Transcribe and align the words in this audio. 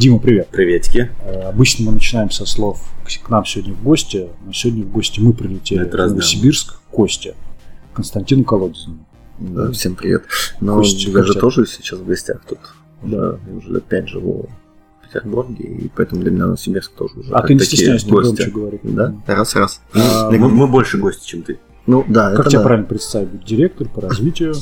Дима, 0.00 0.18
привет. 0.18 0.48
Приветики. 0.48 1.10
Э, 1.26 1.42
Обычно 1.50 1.84
мы 1.84 1.92
начинаем 1.92 2.30
со 2.30 2.46
слов 2.46 2.80
«к 3.22 3.28
нам 3.28 3.44
сегодня 3.44 3.74
в 3.74 3.82
гости», 3.82 4.28
но 4.46 4.50
сегодня 4.50 4.82
в 4.86 4.90
гости 4.90 5.20
мы 5.20 5.34
прилетели 5.34 5.82
Это 5.82 5.98
в. 5.98 6.12
Новосибирск 6.12 6.76
к 6.76 6.80
Косте, 6.90 7.34
Константину 7.92 8.44
Колодезину. 8.44 9.04
Да, 9.38 9.70
всем 9.72 9.96
привет. 9.96 10.22
Но 10.62 10.76
Костя, 10.76 11.10
я 11.10 11.22
же 11.22 11.34
тоже 11.34 11.66
сейчас 11.66 11.98
в 12.00 12.06
гостях 12.06 12.40
тут. 12.48 12.60
Да, 13.02 13.38
я 13.46 13.54
уже 13.54 13.72
лет 13.74 13.84
пять 13.84 14.08
живу 14.08 14.48
в 15.02 15.06
Петербурге, 15.06 15.64
и 15.64 15.90
поэтому 15.94 16.22
для 16.22 16.30
меня 16.30 16.44
Новосибирск 16.46 16.92
тоже 16.92 17.20
уже 17.20 17.34
А 17.34 17.42
ты 17.42 17.52
не 17.52 17.58
ты 17.60 17.66
гости. 18.10 18.36
громче 18.36 18.50
говори. 18.50 18.80
Да, 18.82 19.14
раз-раз. 19.26 19.82
А, 19.92 20.30
Мы, 20.30 20.48
мы 20.48 20.66
больше 20.66 20.96
гости, 20.96 21.26
чем 21.28 21.42
ты. 21.42 21.58
Ну 21.86 22.06
да, 22.08 22.30
Как 22.30 22.40
это 22.40 22.50
тебя 22.52 22.60
да. 22.60 22.64
правильно 22.64 22.88
представить? 22.88 23.44
Директор 23.44 23.86
по 23.86 24.00
развитию 24.00 24.54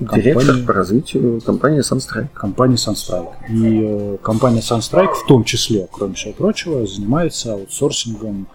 Директор 0.00 0.44
компании- 0.46 0.66
по 0.66 0.72
развитию 0.72 1.40
компании 1.40 1.80
Sunstrike. 1.80 2.28
компании 2.34 2.76
Sunstrike. 2.76 3.32
И 3.48 3.82
э, 3.84 4.16
компания 4.22 4.60
Sunstrike 4.60 5.14
в 5.14 5.26
том 5.26 5.44
числе, 5.44 5.88
кроме 5.92 6.14
всего 6.14 6.32
прочего, 6.32 6.86
занимается 6.86 7.52
аутсорсингом 7.54 8.48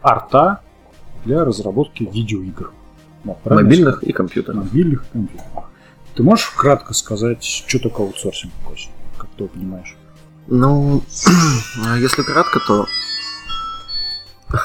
арта 0.00 0.60
для 1.24 1.44
разработки 1.44 2.04
видеоигр. 2.04 2.70
Да, 3.24 3.36
я 3.44 3.54
Мобильных 3.54 4.02
и 4.04 4.12
компьютерных. 4.12 4.64
мобильных 4.64 5.04
компьютерах. 5.12 5.64
Ты 6.14 6.22
можешь 6.22 6.46
кратко 6.50 6.94
сказать, 6.94 7.42
что 7.42 7.78
такое 7.80 8.06
аутсорсинг, 8.08 8.52
Кость? 8.66 8.90
Как 9.18 9.28
ты 9.36 9.44
его 9.44 9.48
понимаешь? 9.52 9.96
Ну, 10.46 11.02
если 12.00 12.22
кратко, 12.22 12.60
то... 12.66 12.86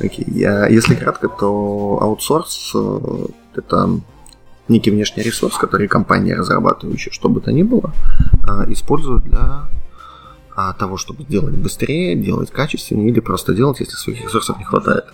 Окей, 0.00 0.26
я, 0.28 0.66
если 0.66 0.94
кратко, 0.94 1.28
то 1.28 1.98
аутсорс 2.02 2.72
э, 2.74 3.26
это 3.56 4.00
некий 4.68 4.90
внешний 4.90 5.22
ресурс, 5.22 5.56
который 5.56 5.88
компания, 5.88 6.34
разрабатывающая 6.34 7.12
что 7.12 7.28
бы 7.28 7.40
то 7.40 7.52
ни 7.52 7.62
было, 7.62 7.92
э, 8.46 8.72
использует 8.72 9.24
для 9.24 9.68
а, 10.56 10.72
того, 10.72 10.96
чтобы 10.96 11.24
делать 11.24 11.54
быстрее, 11.54 12.16
делать 12.16 12.50
качественнее 12.50 13.10
или 13.10 13.20
просто 13.20 13.52
делать, 13.54 13.80
если 13.80 13.94
своих 13.94 14.22
ресурсов 14.22 14.58
не 14.58 14.64
хватает. 14.64 15.04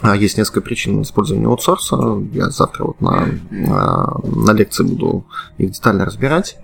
А, 0.00 0.16
Есть 0.16 0.38
несколько 0.38 0.60
причин 0.60 1.02
использования 1.02 1.46
аутсорса. 1.46 1.96
Я 2.32 2.50
завтра 2.50 2.84
вот 2.84 3.00
на, 3.00 3.28
на, 3.50 4.52
лекции 4.52 4.84
буду 4.84 5.26
их 5.58 5.72
детально 5.72 6.04
разбирать. 6.04 6.56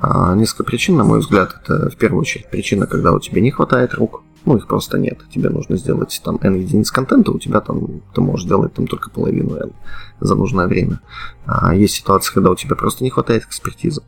А, 0.00 0.34
Несколько 0.34 0.64
причин, 0.64 0.96
на 0.96 1.04
мой 1.04 1.18
взгляд, 1.18 1.56
это 1.62 1.90
в 1.90 1.96
первую 1.96 2.20
очередь 2.20 2.48
причина, 2.48 2.86
когда 2.86 3.12
у 3.12 3.18
тебя 3.18 3.40
не 3.40 3.50
хватает 3.50 3.94
рук, 3.94 4.22
ну 4.44 4.56
их 4.56 4.66
просто 4.66 4.98
нет. 4.98 5.18
Тебе 5.32 5.50
нужно 5.50 5.76
сделать 5.76 6.20
там 6.24 6.38
n 6.42 6.54
единиц 6.54 6.90
контента, 6.90 7.32
у 7.32 7.38
тебя 7.38 7.60
там 7.60 8.02
ты 8.14 8.20
можешь 8.20 8.46
сделать 8.46 8.72
там 8.74 8.86
только 8.86 9.10
половину 9.10 9.56
n 9.56 9.72
за 10.20 10.34
нужное 10.34 10.66
время. 10.66 11.00
А 11.46 11.74
есть 11.74 11.94
ситуации, 11.94 12.32
когда 12.32 12.50
у 12.50 12.56
тебя 12.56 12.76
просто 12.76 13.04
не 13.04 13.10
хватает 13.10 13.44
экспертизы. 13.44 14.02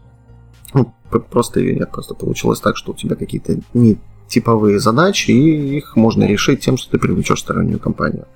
Ну, 0.74 0.94
просто 1.30 1.60
ее 1.60 1.74
нет, 1.74 1.90
просто 1.90 2.14
получилось 2.14 2.60
так, 2.60 2.76
что 2.76 2.92
у 2.92 2.94
тебя 2.94 3.14
какие-то 3.14 3.58
не 3.74 3.98
типовые 4.32 4.78
задачи, 4.78 5.30
и 5.30 5.76
их 5.76 5.94
можно 5.94 6.24
решить 6.24 6.60
тем, 6.60 6.78
что 6.78 6.92
ты 6.92 6.98
привлечешь 6.98 7.40
стороннюю 7.40 7.78
компанию. 7.78 8.26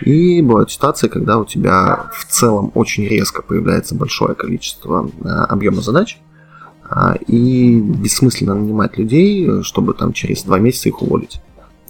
И 0.00 0.40
бывают 0.40 0.70
ситуации, 0.70 1.08
когда 1.08 1.38
у 1.38 1.44
тебя 1.44 2.10
в 2.14 2.24
целом 2.24 2.72
очень 2.74 3.06
резко 3.06 3.42
появляется 3.42 3.94
большое 3.94 4.34
количество 4.34 5.10
а, 5.24 5.44
объема 5.44 5.82
задач, 5.82 6.18
и 7.26 7.80
бессмысленно 7.80 8.54
нанимать 8.54 8.98
людей, 8.98 9.62
чтобы 9.62 9.94
там 9.94 10.12
через 10.12 10.42
два 10.42 10.58
месяца 10.58 10.88
их 10.88 11.02
уволить. 11.02 11.40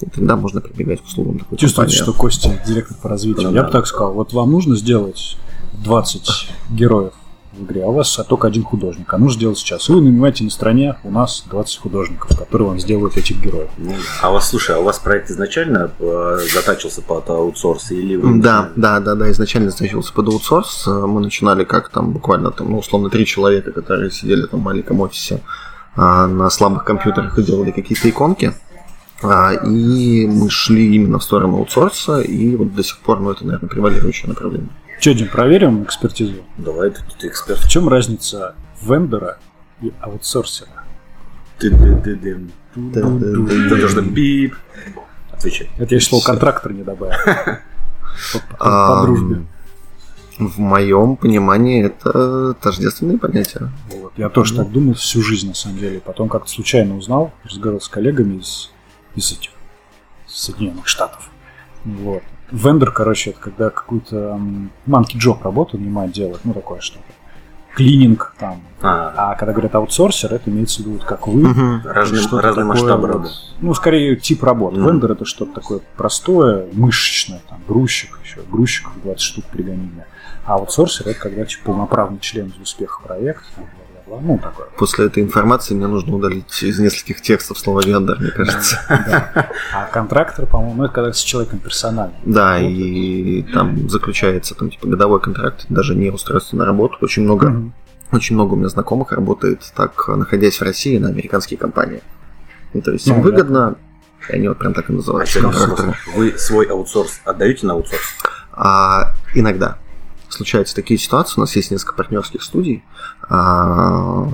И 0.01 0.09
тогда 0.09 0.35
можно 0.35 0.59
прибегать 0.59 1.01
к 1.01 1.05
услугам 1.05 1.39
такой 1.39 1.57
Чувствуете, 1.57 1.95
что 1.95 2.05
компании. 2.07 2.21
Костя 2.21 2.61
директор 2.67 2.97
по 3.01 3.09
развитию? 3.09 3.49
Ну 3.49 3.55
Я 3.55 3.61
да. 3.61 3.67
бы 3.67 3.71
так 3.71 3.87
сказал, 3.87 4.13
вот 4.13 4.33
вам 4.33 4.51
нужно 4.51 4.75
сделать 4.75 5.37
20 5.83 6.29
героев 6.71 7.13
в 7.53 7.63
игре, 7.63 7.83
а 7.83 7.87
у 7.87 7.93
вас 7.93 8.19
только 8.27 8.47
один 8.47 8.63
художник, 8.63 9.13
а 9.13 9.17
нужно 9.17 9.39
сделать 9.39 9.57
сейчас. 9.57 9.89
И 9.89 9.93
вы 9.93 10.01
нанимаете 10.01 10.43
на 10.43 10.49
стороне 10.49 10.95
у 11.03 11.11
нас 11.11 11.43
20 11.49 11.77
художников, 11.79 12.37
которые 12.37 12.69
вам 12.69 12.79
сделают 12.79 13.17
этих 13.17 13.39
героев. 13.41 13.69
Ну, 13.77 13.93
А 14.21 14.29
у 14.29 14.33
вас, 14.33 14.49
слушай, 14.49 14.75
а 14.75 14.79
у 14.79 14.83
вас 14.83 14.99
проект 14.99 15.29
изначально 15.29 15.91
э, 15.99 16.39
затачился 16.53 17.01
под 17.01 17.29
аутсорс 17.29 17.91
или 17.91 18.15
вы 18.15 18.41
Да, 18.41 18.71
да, 18.75 18.99
да, 18.99 19.15
да, 19.15 19.31
изначально 19.31 19.69
значился 19.69 20.13
под 20.13 20.27
аутсорс. 20.27 20.87
Э, 20.87 20.91
Мы 21.05 21.21
начинали 21.21 21.63
как 21.63 21.89
там 21.89 22.11
буквально 22.11 22.51
там, 22.51 22.71
ну, 22.71 22.79
условно, 22.79 23.09
три 23.09 23.25
человека, 23.25 23.71
которые 23.71 24.11
сидели 24.11 24.45
там 24.47 24.59
в 24.59 24.63
маленьком 24.63 24.99
офисе 25.01 25.41
а, 25.95 26.27
на 26.27 26.49
слабых 26.49 26.83
компьютерах 26.83 27.37
и 27.37 27.43
делали 27.43 27.71
какие-то 27.71 28.09
иконки. 28.09 28.53
А, 29.21 29.53
И 29.53 30.25
мы 30.27 30.49
шли 30.49 30.95
именно 30.95 31.19
в 31.19 31.23
сторону 31.23 31.57
аутсорса, 31.57 32.19
и 32.21 32.55
вот 32.55 32.73
до 32.73 32.83
сих 32.83 32.97
пор, 32.99 33.19
ну, 33.19 33.31
это, 33.31 33.45
наверное, 33.45 33.69
превалирующее 33.69 34.27
направление. 34.27 34.69
Че, 35.03 35.13
Дим, 35.15 35.27
проверим 35.27 35.83
экспертизу? 35.83 36.45
Давай, 36.57 36.89
ты, 36.89 37.01
ты 37.19 37.27
эксперт. 37.27 37.59
В 37.59 37.67
чем 37.67 37.89
разница 37.89 38.55
вендора 38.81 39.37
и 39.81 39.91
аутсорсера? 39.99 40.85
Ты, 41.59 41.71
ты, 41.71 41.97
ты, 41.97 42.15
ты. 42.15 42.39
Ты 42.73 43.75
должен 43.75 44.13
бип. 44.13 44.55
Отвечай. 45.29 45.69
Это 45.77 45.93
я 45.93 45.97
еще 45.97 46.07
слово 46.07 46.23
контрактор 46.23 46.71
не 46.71 46.83
добавил. 46.83 47.17
По- 48.57 49.01
дружбе. 49.03 49.43
В 50.39 50.57
моем 50.59 51.17
понимании 51.17 51.83
это 51.83 52.53
тождественные 52.61 53.17
понятия. 53.17 53.73
Вот. 53.89 54.13
Я 54.15 54.29
тоже 54.29 54.55
так 54.55 54.71
думал 54.71 54.93
всю 54.93 55.21
жизнь, 55.21 55.49
на 55.49 55.53
самом 55.53 55.79
деле. 55.79 55.99
Потом 55.99 56.29
как-то 56.29 56.49
случайно 56.49 56.95
узнал, 56.95 57.33
разговаривал 57.43 57.81
с 57.81 57.89
коллегами 57.89 58.37
из, 58.37 58.71
из 59.15 59.33
этих 59.33 59.51
Соединенных 60.27 60.87
Штатов. 60.87 61.29
Вот. 61.83 62.23
Вендор, 62.53 62.91
короче, 62.91 63.31
это 63.31 63.39
когда 63.39 63.69
какую-то 63.71 64.39
манки 64.85 65.17
джоб 65.17 65.43
работу 65.43 65.77
нанимает 65.77 66.11
делать, 66.11 66.39
ну 66.43 66.53
такое 66.53 66.79
что-то. 66.81 67.03
Клининг 67.75 68.35
там. 68.37 68.61
А, 68.83 69.31
А 69.31 69.35
когда 69.35 69.51
говорят 69.51 69.73
аутсорсер, 69.73 70.31
это 70.31 70.51
имеется 70.51 70.77
в 70.77 70.79
виду 70.85 70.91
вот 70.93 71.03
как 71.03 71.27
вы. 71.27 71.81
разный, 71.83 72.19
что-то 72.19 72.43
разный 72.43 72.61
такое 72.61 72.65
масштаб 72.65 72.99
вот, 72.99 73.07
работы. 73.07 73.29
Ну, 73.61 73.73
скорее, 73.73 74.15
тип 74.15 74.43
работы. 74.43 74.77
Мгм. 74.77 74.87
Вендор 74.87 75.13
это 75.13 75.25
что-то 75.25 75.53
такое 75.53 75.79
простое, 75.97 76.67
мышечное, 76.73 77.41
там, 77.49 77.59
грузчик 77.67 78.19
еще, 78.23 78.41
грузчиков 78.51 78.93
20 79.01 79.19
штук 79.19 79.45
пригонили. 79.45 80.05
А 80.45 80.53
аутсорсер 80.53 81.07
это 81.07 81.19
когда 81.19 81.45
типа 81.45 81.63
полноправный 81.65 82.19
член 82.19 82.53
успеха 82.61 83.01
проекта, 83.01 83.45
там. 83.55 83.65
Ну, 84.07 84.37
такое. 84.37 84.67
После 84.77 85.05
этой 85.05 85.23
информации 85.23 85.73
мне 85.75 85.87
нужно 85.87 86.15
удалить 86.15 86.61
из 86.63 86.79
нескольких 86.79 87.21
текстов 87.21 87.57
слово 87.57 87.81
вендор, 87.85 88.19
мне 88.19 88.31
кажется. 88.31 88.79
Да. 88.89 89.49
А 89.73 89.85
контрактор, 89.91 90.45
по-моему, 90.45 90.85
это 90.85 90.93
когда 90.93 91.13
с 91.13 91.19
человеком 91.19 91.59
персонально. 91.59 92.13
Да, 92.25 92.53
Вот. 92.59 92.67
и 92.69 93.45
там 93.53 93.89
заключается 93.89 94.55
там 94.55 94.69
типа 94.69 94.87
годовой 94.87 95.19
контракт, 95.19 95.65
даже 95.69 95.95
не 95.95 96.09
устройство 96.09 96.57
на 96.57 96.65
работу. 96.65 96.97
Очень 97.01 97.23
много, 97.23 97.71
очень 98.11 98.35
много 98.35 98.53
у 98.53 98.55
меня 98.57 98.69
знакомых 98.69 99.11
работает 99.11 99.61
так, 99.75 100.07
находясь 100.07 100.57
в 100.59 100.63
России 100.63 100.97
на 100.97 101.09
американские 101.09 101.57
компании. 101.57 102.01
Ну, 102.73 102.81
то 102.81 102.91
есть 102.91 103.07
им 103.07 103.17
Ну, 103.17 103.23
да. 103.23 103.29
выгодно, 103.29 103.75
и 104.29 104.33
они 104.33 104.47
вот 104.47 104.57
прям 104.59 104.73
так 104.73 104.89
и 104.89 104.93
А 104.93 104.95
называются 104.95 105.41
контракторы. 105.41 105.93
Вы 106.15 106.37
свой 106.37 106.65
аутсорс 106.67 107.21
отдаете 107.25 107.67
на 107.67 107.73
аутсорс? 107.73 108.01
А, 108.51 109.13
иногда 109.33 109.77
случаются 110.33 110.75
такие 110.75 110.99
ситуации. 110.99 111.35
У 111.37 111.41
нас 111.41 111.55
есть 111.55 111.71
несколько 111.71 111.95
партнерских 111.95 112.43
студий. 112.43 112.83
А, 113.29 114.27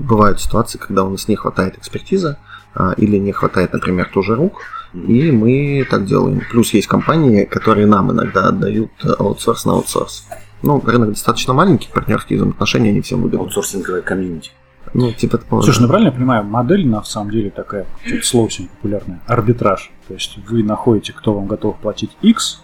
бывают 0.00 0.40
ситуации, 0.40 0.78
когда 0.78 1.04
у 1.04 1.10
нас 1.10 1.28
не 1.28 1.36
хватает 1.36 1.78
экспертизы 1.78 2.36
а, 2.74 2.92
или 2.96 3.16
не 3.18 3.32
хватает, 3.32 3.72
например, 3.72 4.10
тоже 4.12 4.34
рук. 4.34 4.60
И 4.94 5.30
мы 5.30 5.86
так 5.90 6.06
делаем. 6.06 6.42
Плюс 6.50 6.72
есть 6.72 6.86
компании, 6.86 7.44
которые 7.44 7.86
нам 7.86 8.12
иногда 8.12 8.48
отдают 8.48 8.92
аутсорс 9.18 9.64
на 9.64 9.72
аутсорс. 9.72 10.26
Ну, 10.62 10.80
рынок 10.84 11.10
достаточно 11.10 11.52
маленький, 11.52 11.88
партнерские 11.92 12.38
взаимоотношения, 12.38 12.90
они 12.90 13.00
всем 13.02 13.22
выгодны. 13.22 13.44
Аутсорсинговая 13.44 14.02
комьюнити. 14.02 14.50
Ну, 14.94 15.12
типа 15.12 15.38
такого. 15.38 15.62
Слушай, 15.62 15.82
ну 15.82 15.88
правильно 15.88 16.08
я 16.08 16.14
понимаю, 16.14 16.44
модель 16.44 16.86
на 16.86 17.02
самом 17.02 17.30
деле 17.30 17.50
такая, 17.50 17.86
слово 18.22 18.50
сегодня 18.50 18.74
популярное, 18.76 19.20
арбитраж. 19.26 19.90
То 20.08 20.14
есть 20.14 20.38
вы 20.48 20.62
находите, 20.62 21.12
кто 21.12 21.34
вам 21.34 21.46
готов 21.46 21.76
платить 21.78 22.16
X, 22.22 22.62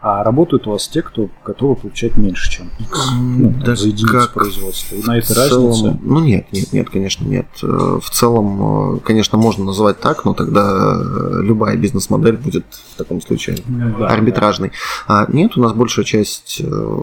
а 0.00 0.22
работают 0.22 0.66
у 0.66 0.70
вас 0.70 0.86
те, 0.86 1.02
кто 1.02 1.28
готовы 1.44 1.74
получать 1.74 2.16
меньше, 2.16 2.50
чем 2.50 2.70
X. 2.78 3.08
Ну, 3.18 3.52
Да 3.64 3.74
за 3.74 3.88
единицу 3.88 4.12
как 4.12 4.32
производства. 4.32 4.94
И 4.94 5.02
на 5.02 5.18
этой 5.18 5.34
В 5.34 5.36
целом- 5.36 5.70
разнице. 5.70 5.98
Ну 6.02 6.20
нет, 6.20 6.46
нет, 6.52 6.72
нет, 6.72 6.90
конечно, 6.90 7.24
нет. 7.24 7.46
Э, 7.62 7.98
В 8.00 8.10
целом, 8.10 8.96
э, 8.96 9.00
конечно, 9.00 9.38
можно 9.38 9.64
называть 9.64 9.98
так, 10.00 10.24
но 10.24 10.34
тогда 10.34 10.94
э, 10.94 11.40
любая 11.42 11.76
бизнес-модель 11.76 12.36
будет 12.36 12.64
в 12.94 12.96
таком 12.96 13.20
случае 13.20 13.58
ну, 13.66 13.98
да, 13.98 14.06
арбитражной. 14.08 14.70
А 15.08 15.26
нет, 15.32 15.56
у 15.56 15.60
нас 15.60 15.72
большая 15.72 16.04
часть 16.04 16.62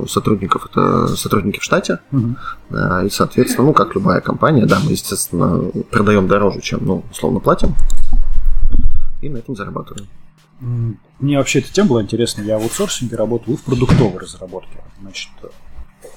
сотрудников 0.10 0.68
это 0.72 1.08
сотрудники 1.16 1.60
в 1.60 1.64
штате, 1.64 2.00
да. 2.12 3.00
А, 3.00 3.04
и, 3.06 3.10
соответственно, 3.10 3.68
ну, 3.68 3.74
как 3.74 3.94
любая 3.96 4.22
компания, 4.22 4.66
да, 4.66 4.80
мы, 4.84 4.92
естественно, 4.92 5.60
продаем 5.92 6.28
дороже, 6.28 6.62
чем, 6.62 6.80
ну, 6.86 7.04
условно, 7.12 7.40
платим, 7.40 7.76
и 9.22 9.30
на 9.30 9.38
этом 9.38 9.56
зарабатываем. 9.56 10.08
Мне 10.60 11.38
вообще 11.38 11.60
эта 11.60 11.72
тема 11.72 11.90
была 11.90 12.02
интересна. 12.02 12.42
Я 12.42 12.58
в 12.58 12.64
аутсорсинге 12.64 13.16
работал 13.16 13.54
и 13.54 13.58
в 13.58 13.64
продуктовой 13.64 14.20
разработке. 14.20 14.80
Значит, 15.02 15.30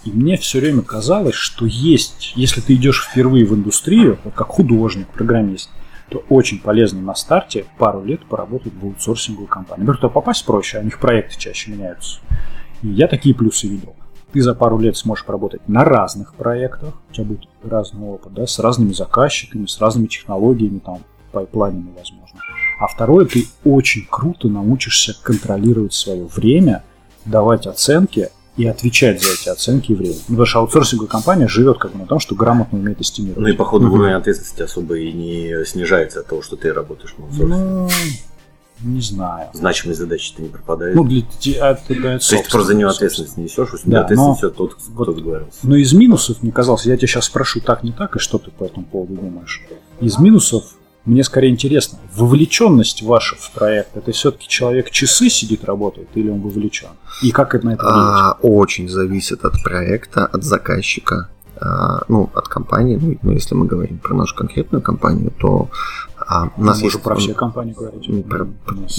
и 0.04 0.10
мне 0.10 0.36
все 0.36 0.60
время 0.60 0.82
казалось, 0.82 1.34
что 1.34 1.66
есть, 1.66 2.32
если 2.36 2.60
ты 2.60 2.74
идешь 2.74 3.06
впервые 3.10 3.44
в 3.44 3.54
индустрию, 3.54 4.18
вот 4.24 4.34
как 4.34 4.48
художник, 4.48 5.08
программист, 5.08 5.70
то 6.08 6.24
очень 6.28 6.60
полезно 6.60 7.00
на 7.02 7.14
старте 7.14 7.66
пару 7.78 8.02
лет 8.04 8.24
поработать 8.26 8.72
в 8.74 8.84
аутсорсинговую 8.84 9.48
компанию. 9.48 9.86
Во-первых, 9.86 10.00
туда 10.00 10.12
попасть 10.12 10.44
проще, 10.46 10.78
а 10.78 10.80
у 10.80 10.84
них 10.84 10.98
проекты 10.98 11.38
чаще 11.38 11.70
меняются. 11.70 12.20
И 12.82 12.88
я 12.88 13.08
такие 13.08 13.34
плюсы 13.34 13.66
видел. 13.68 13.94
ты 14.32 14.40
за 14.40 14.54
пару 14.54 14.78
лет 14.78 14.96
сможешь 14.96 15.26
работать 15.26 15.66
на 15.68 15.84
разных 15.84 16.34
проектах, 16.34 16.94
у 17.10 17.12
тебя 17.12 17.24
будет 17.24 17.48
разный 17.62 18.06
опыт, 18.06 18.32
да, 18.34 18.46
с 18.46 18.58
разными 18.58 18.92
заказчиками, 18.92 19.66
с 19.66 19.80
разными 19.80 20.06
технологиями, 20.06 20.78
там, 20.78 21.02
пайплайнами, 21.32 21.92
возможно. 21.96 22.40
А 22.78 22.86
второе, 22.86 23.26
ты 23.26 23.46
очень 23.64 24.06
круто 24.08 24.48
научишься 24.48 25.16
контролировать 25.22 25.94
свое 25.94 26.26
время, 26.26 26.84
давать 27.24 27.66
оценки 27.66 28.30
и 28.56 28.66
отвечать 28.66 29.22
за 29.22 29.32
эти 29.32 29.48
оценки 29.48 29.92
и 29.92 29.94
время. 29.94 30.14
Ну, 30.28 30.34
потому 30.34 30.46
что 30.46 30.58
аутсорсинговая 30.60 31.08
компания 31.08 31.48
живет 31.48 31.78
как 31.78 31.92
бы 31.92 31.98
на 31.98 32.06
том, 32.06 32.18
что 32.18 32.34
грамотно 32.34 32.78
умеет 32.78 33.00
эстимировать. 33.00 33.40
Ну 33.40 33.48
и 33.48 33.52
походу 33.52 33.86
угу. 33.86 33.96
уровень 33.96 34.14
ответственности 34.14 34.62
особо 34.62 34.96
и 34.96 35.12
не 35.12 35.64
снижается 35.64 36.20
от 36.20 36.26
того, 36.26 36.42
что 36.42 36.56
ты 36.56 36.72
работаешь 36.72 37.14
на 37.18 37.24
аутсорсинге. 37.24 37.56
Ну, 37.56 37.88
не 38.80 39.00
знаю. 39.00 39.48
Значимость 39.54 39.98
задачи 39.98 40.32
ты 40.36 40.42
не 40.42 40.48
пропадает. 40.48 40.94
Ну, 40.94 41.04
для 41.04 41.22
тебя 41.22 41.70
это 41.70 42.00
дает 42.00 42.22
То 42.22 42.34
есть 42.34 42.44
ты 42.44 42.50
просто 42.50 42.68
за 42.68 42.74
нее 42.74 42.88
ответственность 42.88 43.36
не 43.36 43.44
несешь, 43.44 43.74
у 43.74 43.78
тебя 43.78 43.90
да, 43.90 44.04
ответственность 44.04 44.42
но, 44.42 44.50
тот, 44.50 44.74
кто 44.74 44.92
вот, 44.92 45.16
договорился. 45.16 45.58
Но 45.64 45.74
из 45.74 45.92
минусов, 45.92 46.42
мне 46.42 46.52
казалось, 46.52 46.86
я 46.86 46.96
тебя 46.96 47.08
сейчас 47.08 47.24
спрошу 47.24 47.60
так, 47.60 47.82
не 47.82 47.90
так, 47.90 48.14
и 48.14 48.18
что 48.20 48.38
ты 48.38 48.52
по 48.52 48.64
этому 48.64 48.86
поводу 48.86 49.14
думаешь? 49.14 49.62
Из 50.00 50.18
минусов 50.18 50.64
мне 51.04 51.24
скорее 51.24 51.50
интересно, 51.50 51.98
вовлеченность 52.14 53.02
ваша 53.02 53.36
в 53.36 53.50
проект, 53.52 53.96
это 53.96 54.12
все-таки 54.12 54.46
человек 54.48 54.90
часы 54.90 55.30
сидит, 55.30 55.64
работает, 55.64 56.08
или 56.14 56.28
он 56.28 56.40
вовлечен? 56.40 56.90
И 57.22 57.30
как 57.30 57.54
это 57.54 57.66
на 57.66 57.70
это 57.74 57.82
а, 57.84 58.38
Очень 58.42 58.88
зависит 58.88 59.44
от 59.44 59.62
проекта, 59.62 60.26
от 60.26 60.44
заказчика, 60.44 61.28
а, 61.60 62.02
ну, 62.08 62.30
от 62.34 62.48
компании. 62.48 62.98
Ну, 63.00 63.18
ну, 63.22 63.32
если 63.32 63.54
мы 63.54 63.66
говорим 63.66 63.98
про 63.98 64.14
нашу 64.14 64.36
конкретную 64.36 64.82
компанию, 64.82 65.32
то 65.38 65.68
а, 66.30 66.50
у 66.58 66.62
нас 66.62 66.82
есть... 66.82 67.00
про 67.00 67.16
все 67.16 67.32
компании 67.32 67.72
говорить. 67.72 68.26
Про, 68.28 68.46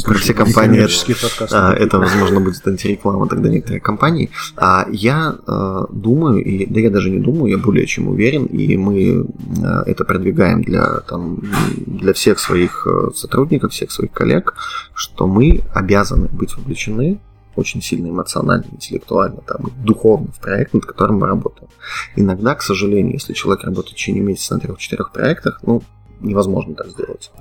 про 0.04 0.14
все 0.16 0.34
компании. 0.34 0.80
Это, 0.82 1.74
это, 1.74 2.00
возможно, 2.00 2.40
будет 2.40 2.66
антиреклама 2.68 3.28
тогда 3.28 3.50
некоторых 3.50 3.84
компаний. 3.84 4.32
А 4.58 4.88
я 4.92 5.36
а, 5.46 5.86
думаю, 5.92 6.44
и 6.44 6.66
да 6.66 6.80
я 6.80 6.90
даже 6.90 7.12
не 7.12 7.20
думаю, 7.20 7.52
я 7.52 7.60
более 7.60 7.86
чем 7.86 8.08
уверен, 8.08 8.46
и 8.46 8.76
мы 8.78 9.28
а, 9.64 9.84
это 9.86 10.06
продвигаем 10.06 10.64
для, 10.64 11.02
там, 11.02 11.40
для 11.86 12.14
всех 12.14 12.40
своих 12.40 12.88
э, 12.88 13.12
сотрудников, 13.14 13.74
всех 13.74 13.92
своих 13.92 14.12
коллег, 14.12 14.56
что 14.96 15.28
мы 15.28 15.62
обязаны 15.72 16.30
быть 16.30 16.58
вовлечены 16.58 17.20
очень 17.56 17.82
сильно 17.82 18.10
эмоционально, 18.10 18.66
интеллектуально, 18.72 19.42
там, 19.46 19.70
духовно 19.84 20.32
в 20.32 20.40
проект, 20.40 20.74
над 20.74 20.86
которым 20.86 21.20
мы 21.20 21.28
работаем. 21.28 21.70
Иногда, 22.16 22.56
к 22.56 22.64
сожалению, 22.64 23.14
если 23.14 23.34
человек 23.34 23.66
работает 23.66 23.94
в 23.94 23.98
течение 23.98 24.24
месяца 24.24 24.56
на 24.56 24.62
трех-четырех 24.62 25.12
проектах, 25.12 25.60
ну, 25.64 25.84
невозможно 26.20 26.76
так 26.76 26.90
сделать. 26.90 27.32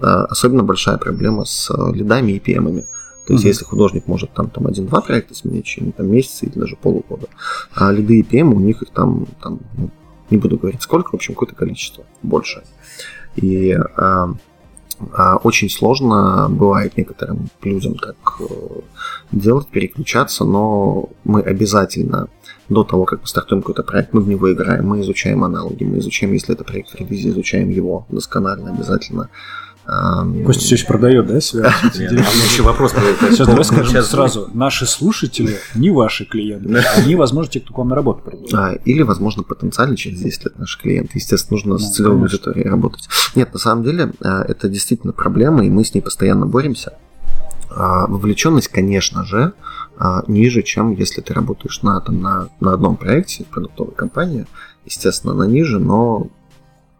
А, 0.00 0.24
особенно 0.24 0.62
большая 0.62 0.98
проблема 0.98 1.44
с 1.44 1.70
э, 1.70 1.92
лидами 1.92 2.32
и 2.32 2.38
PM-ами. 2.38 2.84
То 3.26 3.32
есть, 3.32 3.44
mm-hmm. 3.44 3.48
если 3.48 3.64
художник 3.64 4.06
может 4.06 4.32
там, 4.32 4.50
там 4.50 4.66
один-два 4.66 5.00
проекта 5.00 5.34
сменить 5.34 5.64
в 5.64 5.68
течение 5.68 5.92
там, 5.92 6.08
месяца 6.08 6.46
или 6.46 6.58
даже 6.58 6.76
полугода, 6.76 7.26
а 7.74 7.90
лиды 7.90 8.20
и 8.20 8.22
PM 8.22 8.54
у 8.54 8.60
них 8.60 8.82
их 8.82 8.90
там, 8.90 9.26
там 9.42 9.58
ну, 9.76 9.90
не 10.30 10.38
буду 10.38 10.58
говорить 10.58 10.82
сколько, 10.82 11.10
в 11.10 11.14
общем, 11.14 11.34
какое-то 11.34 11.56
количество 11.56 12.04
больше. 12.22 12.62
И 13.34 13.72
а, 13.72 14.32
а, 15.12 15.36
очень 15.36 15.68
сложно 15.68 16.48
бывает 16.48 16.96
некоторым 16.96 17.50
людям 17.62 17.96
так 17.96 18.16
э, 18.40 18.44
делать, 19.32 19.68
переключаться, 19.68 20.44
но 20.44 21.10
мы 21.24 21.42
обязательно 21.42 22.28
до 22.68 22.84
того, 22.84 23.04
как 23.04 23.20
мы 23.20 23.26
стартуем 23.26 23.62
какой-то 23.62 23.82
проект, 23.82 24.12
мы 24.12 24.20
в 24.20 24.28
него 24.28 24.52
играем, 24.52 24.86
мы 24.86 25.00
изучаем 25.00 25.44
аналоги, 25.44 25.84
мы 25.84 25.98
изучаем, 25.98 26.32
если 26.32 26.54
это 26.54 26.64
проект 26.64 26.90
в 26.90 26.94
ревизии, 26.96 27.30
изучаем 27.30 27.68
его 27.70 28.06
досконально 28.10 28.72
обязательно. 28.72 29.28
Костя 30.44 30.64
все 30.64 30.74
еще 30.74 30.86
продает, 30.86 31.28
да, 31.28 31.40
связь? 31.40 31.72
еще 31.94 32.62
вопрос. 32.64 32.92
Сейчас 33.30 33.46
давай 33.46 33.64
скажем 33.64 34.02
сразу. 34.02 34.50
Наши 34.52 34.84
слушатели 34.84 35.58
не 35.76 35.90
ваши 35.90 36.24
клиенты. 36.24 36.82
Они, 36.96 37.14
возможно, 37.14 37.52
те, 37.52 37.60
кто 37.60 37.72
к 37.72 37.78
вам 37.78 37.88
на 37.90 37.94
работу 37.94 38.22
придут. 38.24 38.52
А, 38.52 38.72
или, 38.84 39.02
возможно, 39.02 39.44
потенциально 39.44 39.96
через 39.96 40.20
10 40.20 40.44
лет 40.44 40.58
наши 40.58 40.80
клиенты. 40.80 41.12
Естественно, 41.14 41.56
нужно 41.56 41.78
с 41.78 41.92
целевой 41.92 42.22
аудиторией 42.22 42.68
работать. 42.68 43.08
Нет, 43.36 43.52
на 43.52 43.60
самом 43.60 43.84
деле, 43.84 44.12
а, 44.20 44.42
это 44.42 44.68
действительно 44.68 45.12
проблема, 45.12 45.64
и 45.64 45.70
мы 45.70 45.84
с 45.84 45.94
ней 45.94 46.00
постоянно 46.00 46.46
боремся. 46.46 46.94
А, 47.76 48.06
вовлеченность, 48.06 48.68
конечно 48.68 49.24
же, 49.24 49.52
ниже, 50.26 50.62
чем 50.62 50.92
если 50.92 51.20
ты 51.22 51.32
работаешь 51.32 51.82
на, 51.82 52.00
там, 52.00 52.20
на, 52.20 52.48
на 52.60 52.74
одном 52.74 52.96
проекте, 52.96 53.44
продуктовой 53.44 53.94
компании. 53.94 54.46
Естественно, 54.84 55.32
она 55.32 55.46
ниже, 55.46 55.78
но 55.78 56.28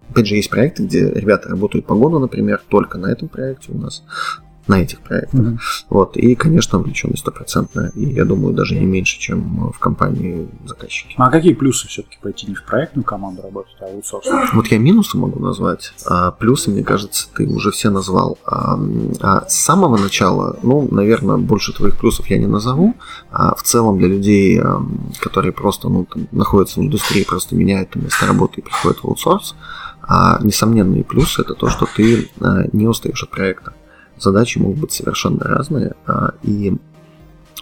Опять 0.08 0.26
же, 0.28 0.36
есть 0.36 0.50
проекты, 0.50 0.84
где 0.84 1.10
ребята 1.10 1.48
работают 1.48 1.86
по 1.86 1.94
году, 1.94 2.18
например, 2.18 2.62
только 2.68 2.98
на 2.98 3.08
этом 3.08 3.28
проекте 3.28 3.72
у 3.72 3.78
нас, 3.78 4.04
на 4.66 4.82
этих 4.82 5.00
проектах. 5.00 5.40
Mm-hmm. 5.40 5.58
Вот. 5.90 6.16
И, 6.16 6.34
конечно, 6.34 6.78
увлеченность 6.78 7.20
стопроцентная. 7.20 7.90
И 7.94 8.04
я 8.06 8.24
думаю, 8.24 8.54
даже 8.54 8.74
не 8.74 8.86
меньше, 8.86 9.18
чем 9.18 9.70
в 9.70 9.78
компании 9.78 10.48
заказчики. 10.66 11.14
А 11.16 11.30
какие 11.30 11.54
плюсы 11.54 11.88
все-таки 11.88 12.18
пойти 12.20 12.46
не 12.46 12.54
в 12.54 12.64
проектную 12.64 13.04
команду 13.04 13.42
работать, 13.42 13.76
а 13.80 13.86
в 13.86 13.94
аутсорсинг? 13.94 14.54
Вот 14.54 14.66
я 14.68 14.78
минусы 14.78 15.16
могу 15.16 15.40
назвать. 15.40 15.92
А 16.06 16.30
плюсы, 16.32 16.70
мне 16.70 16.82
кажется, 16.82 17.28
ты 17.34 17.46
уже 17.46 17.70
все 17.70 17.90
назвал. 17.90 18.38
А, 18.44 18.78
а 19.20 19.48
с 19.48 19.56
самого 19.56 19.96
начала, 19.96 20.58
ну, 20.62 20.88
наверное, 20.90 21.36
больше 21.36 21.72
твоих 21.72 21.96
плюсов 21.96 22.26
я 22.26 22.38
не 22.38 22.46
назову. 22.46 22.94
А 23.30 23.54
в 23.54 23.62
целом 23.62 23.98
для 23.98 24.08
людей, 24.08 24.60
которые 25.20 25.52
просто 25.52 25.88
ну, 25.88 26.04
там, 26.04 26.26
находятся 26.32 26.80
в 26.80 26.82
индустрии, 26.82 27.24
просто 27.24 27.54
меняют 27.54 27.94
место 27.96 28.26
работы 28.26 28.60
и 28.60 28.64
приходят 28.64 28.98
в 28.98 29.04
аутсорс, 29.04 29.54
а 30.02 30.38
несомненные 30.42 31.04
плюсы 31.04 31.42
это 31.42 31.54
то, 31.54 31.68
что 31.68 31.86
ты 31.86 32.28
а, 32.40 32.64
не 32.72 32.86
устаешь 32.86 33.22
от 33.22 33.30
проекта. 33.30 33.74
Задачи 34.18 34.58
могут 34.58 34.78
быть 34.78 34.92
совершенно 34.92 35.44
разные, 35.44 35.94
а, 36.06 36.34
и 36.42 36.76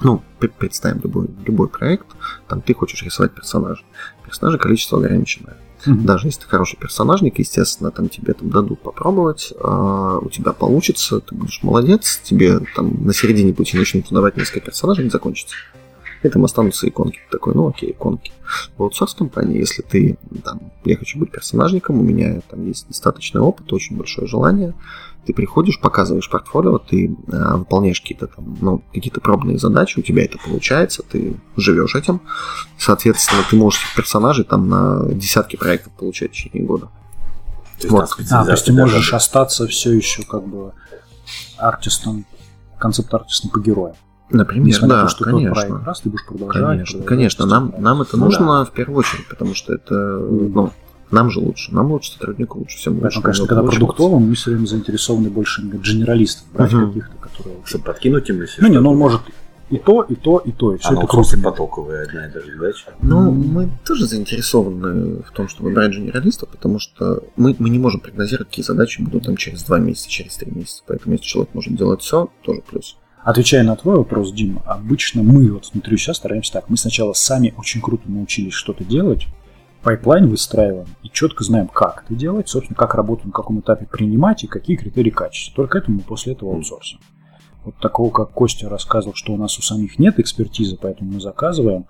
ну, 0.00 0.22
представим 0.58 1.00
любой, 1.02 1.28
любой 1.46 1.68
проект, 1.68 2.06
там 2.48 2.60
ты 2.60 2.74
хочешь 2.74 3.02
рисовать 3.02 3.32
персонажа. 3.32 3.82
Персонажа 4.24 4.58
количество 4.58 4.98
ограниченное. 4.98 5.56
Mm-hmm. 5.86 6.02
Даже 6.02 6.28
если 6.28 6.40
ты 6.42 6.46
хороший 6.48 6.78
персонажник, 6.78 7.38
естественно, 7.38 7.90
там 7.90 8.08
тебе 8.08 8.32
там 8.32 8.50
дадут 8.50 8.80
попробовать, 8.80 9.52
а, 9.60 10.18
у 10.18 10.30
тебя 10.30 10.52
получится, 10.52 11.20
ты 11.20 11.34
будешь 11.34 11.62
молодец, 11.62 12.20
тебе 12.22 12.60
там 12.74 13.04
на 13.04 13.12
середине 13.12 13.52
пути 13.52 13.76
начнут 13.76 14.06
давать 14.10 14.36
несколько 14.36 14.60
персонажей, 14.60 15.04
не 15.04 15.10
закончится 15.10 15.54
и 16.24 16.28
там 16.30 16.44
останутся 16.44 16.88
иконки. 16.88 17.18
Такой, 17.30 17.54
ну 17.54 17.68
окей, 17.68 17.92
иконки. 17.92 18.32
В 18.76 18.82
аутсорс-компании, 18.82 19.58
если 19.58 19.82
ты 19.82 20.18
там, 20.42 20.72
я 20.84 20.96
хочу 20.96 21.18
быть 21.18 21.30
персонажником, 21.30 22.00
у 22.00 22.02
меня 22.02 22.40
там 22.48 22.66
есть 22.66 22.88
достаточный 22.88 23.40
опыт, 23.40 23.72
очень 23.72 23.96
большое 23.96 24.26
желание, 24.26 24.74
ты 25.26 25.32
приходишь, 25.32 25.80
показываешь 25.80 26.28
портфолио, 26.30 26.78
ты 26.78 27.06
э, 27.06 27.56
выполняешь 27.56 28.00
какие-то 28.00 28.26
там, 28.26 28.56
ну, 28.60 28.82
какие-то 28.92 29.20
пробные 29.20 29.58
задачи, 29.58 29.98
у 29.98 30.02
тебя 30.02 30.24
это 30.24 30.38
получается, 30.38 31.02
ты 31.02 31.36
живешь 31.56 31.94
этим. 31.94 32.20
Соответственно, 32.78 33.42
ты 33.48 33.56
можешь 33.56 33.94
персонажей 33.94 34.44
там 34.44 34.68
на 34.68 35.06
десятки 35.12 35.56
проектов 35.56 35.92
получать 35.92 36.30
в 36.30 36.34
течение 36.34 36.64
года. 36.64 36.88
То 37.80 37.88
вот. 37.88 38.08
А, 38.30 38.44
то 38.44 38.52
есть 38.52 38.64
ты 38.64 38.72
можешь 38.72 39.12
остаться 39.12 39.66
все 39.66 39.92
еще 39.92 40.22
как 40.22 40.46
бы 40.46 40.72
артистом, 41.56 42.24
концепт-артистом 42.78 43.50
по 43.50 43.60
героям. 43.60 43.96
Например, 44.30 44.66
Несмотря 44.66 44.88
да, 44.88 45.02
на 45.02 45.08
то, 45.08 45.10
что 45.10 45.24
конечно. 45.24 45.54
Тот 45.54 45.68
проект 45.68 45.86
раз, 45.86 46.00
ты 46.00 46.08
будешь 46.10 46.26
продолжать. 46.26 46.62
Конечно, 46.62 46.98
продолжать, 46.98 47.08
конечно. 47.08 47.46
Нам, 47.46 47.74
нам 47.78 48.02
это 48.02 48.16
ну, 48.16 48.24
нужно 48.24 48.46
да. 48.46 48.64
в 48.64 48.72
первую 48.72 48.98
очередь, 48.98 49.28
потому 49.28 49.54
что 49.54 49.74
это, 49.74 49.94
ну, 49.94 50.72
нам 51.10 51.30
же 51.30 51.40
лучше, 51.40 51.74
нам 51.74 51.92
лучше, 51.92 52.12
сотруднику 52.12 52.60
лучше, 52.60 52.78
всем 52.78 53.00
лучше. 53.00 53.20
конечно, 53.20 53.46
когда 53.46 53.62
продуктовым, 53.62 54.22
мы 54.28 54.34
все 54.34 54.50
время 54.50 54.66
заинтересованы 54.66 55.30
больше 55.30 55.62
генералистов, 55.62 56.46
брать 56.52 56.72
uh-huh. 56.72 56.88
каких-то, 56.88 57.16
которые... 57.16 57.56
Чтобы 57.64 57.84
подкинуть 57.84 58.28
им, 58.30 58.40
если 58.40 58.62
Ну, 58.62 58.68
не, 58.68 58.80
ну 58.80 58.90
он 58.90 58.96
может 58.96 59.20
и 59.70 59.78
то, 59.78 60.02
и 60.02 60.14
то, 60.14 60.38
и 60.38 60.52
то, 60.52 60.74
и 60.74 60.78
все 60.78 60.90
а 60.90 60.92
это 60.92 61.06
круто. 61.06 61.38
потоковая 61.42 62.06
одна 62.06 62.26
и 62.26 62.30
та 62.30 62.40
же 62.40 62.52
задача. 62.52 62.92
Ну, 63.00 63.30
мы 63.30 63.70
тоже 63.86 64.06
заинтересованы 64.06 65.22
в 65.22 65.30
том, 65.32 65.48
чтобы 65.48 65.70
брать 65.70 65.92
генералистов, 65.92 66.50
потому 66.50 66.78
что 66.78 67.22
мы, 67.36 67.56
мы 67.58 67.70
не 67.70 67.78
можем 67.78 68.00
прогнозировать, 68.00 68.48
какие 68.50 68.64
задачи 68.64 69.00
будут 69.00 69.24
там 69.24 69.36
через 69.36 69.62
два 69.64 69.78
месяца, 69.78 70.08
через 70.08 70.36
три 70.36 70.50
месяца. 70.50 70.82
Поэтому 70.86 71.14
если 71.14 71.26
человек 71.26 71.54
может 71.54 71.74
делать 71.74 72.02
все, 72.02 72.28
тоже 72.42 72.60
плюс. 72.60 72.96
Отвечая 73.24 73.62
на 73.62 73.74
твой 73.74 73.96
вопрос, 73.96 74.32
Дима, 74.32 74.60
обычно 74.66 75.22
мы 75.22 75.50
вот 75.50 75.70
внутри 75.72 75.96
себя 75.96 76.12
стараемся 76.12 76.52
так. 76.52 76.68
Мы 76.68 76.76
сначала 76.76 77.14
сами 77.14 77.54
очень 77.56 77.80
круто 77.80 78.02
научились 78.06 78.52
что-то 78.52 78.84
делать, 78.84 79.26
pipeline 79.82 80.28
выстраиваем 80.28 80.88
и 81.02 81.08
четко 81.08 81.42
знаем, 81.42 81.68
как 81.68 82.04
это 82.04 82.14
делать, 82.14 82.50
собственно, 82.50 82.76
как 82.76 82.94
работать, 82.94 83.24
на 83.24 83.32
каком 83.32 83.60
этапе 83.60 83.86
принимать 83.86 84.44
и 84.44 84.46
какие 84.46 84.76
критерии 84.76 85.08
качества. 85.08 85.56
Только 85.56 85.78
это 85.78 85.90
мы 85.90 86.00
после 86.00 86.34
этого 86.34 86.54
аутсорсим. 86.54 87.00
Вот 87.64 87.74
такого, 87.78 88.10
как 88.10 88.30
Костя 88.32 88.68
рассказывал, 88.68 89.14
что 89.14 89.32
у 89.32 89.38
нас 89.38 89.58
у 89.58 89.62
самих 89.62 89.98
нет 89.98 90.20
экспертизы, 90.20 90.76
поэтому 90.78 91.12
мы 91.12 91.20
заказываем, 91.20 91.86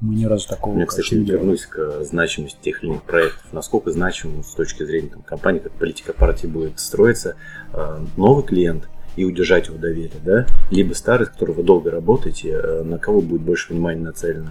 мы 0.00 0.14
ни 0.14 0.24
разу 0.24 0.48
такого 0.48 0.78
Я, 0.78 0.86
кстати, 0.86 1.16
не 1.16 1.24
вернусь 1.26 1.66
к 1.66 2.02
значимости 2.02 2.56
тех 2.62 2.82
или 2.82 2.92
иных 2.92 3.02
проектов. 3.02 3.44
Насколько 3.52 3.90
значим 3.90 4.42
с 4.42 4.54
точки 4.54 4.86
зрения 4.86 5.08
там, 5.08 5.20
компании, 5.20 5.58
как 5.58 5.72
политика 5.72 6.14
партии 6.14 6.46
будет 6.46 6.80
строиться, 6.80 7.36
э, 7.74 7.98
новый 8.16 8.42
клиент– 8.42 8.88
и 9.18 9.24
удержать 9.24 9.66
его 9.66 9.78
доверие, 9.78 10.20
да? 10.24 10.46
Либо 10.70 10.94
старый, 10.94 11.26
с 11.26 11.30
которым 11.30 11.56
вы 11.56 11.62
долго 11.64 11.90
работаете, 11.90 12.50
э, 12.50 12.82
на 12.84 12.98
кого 12.98 13.20
будет 13.20 13.40
больше 13.40 13.72
внимания 13.72 14.00
нацелено? 14.00 14.50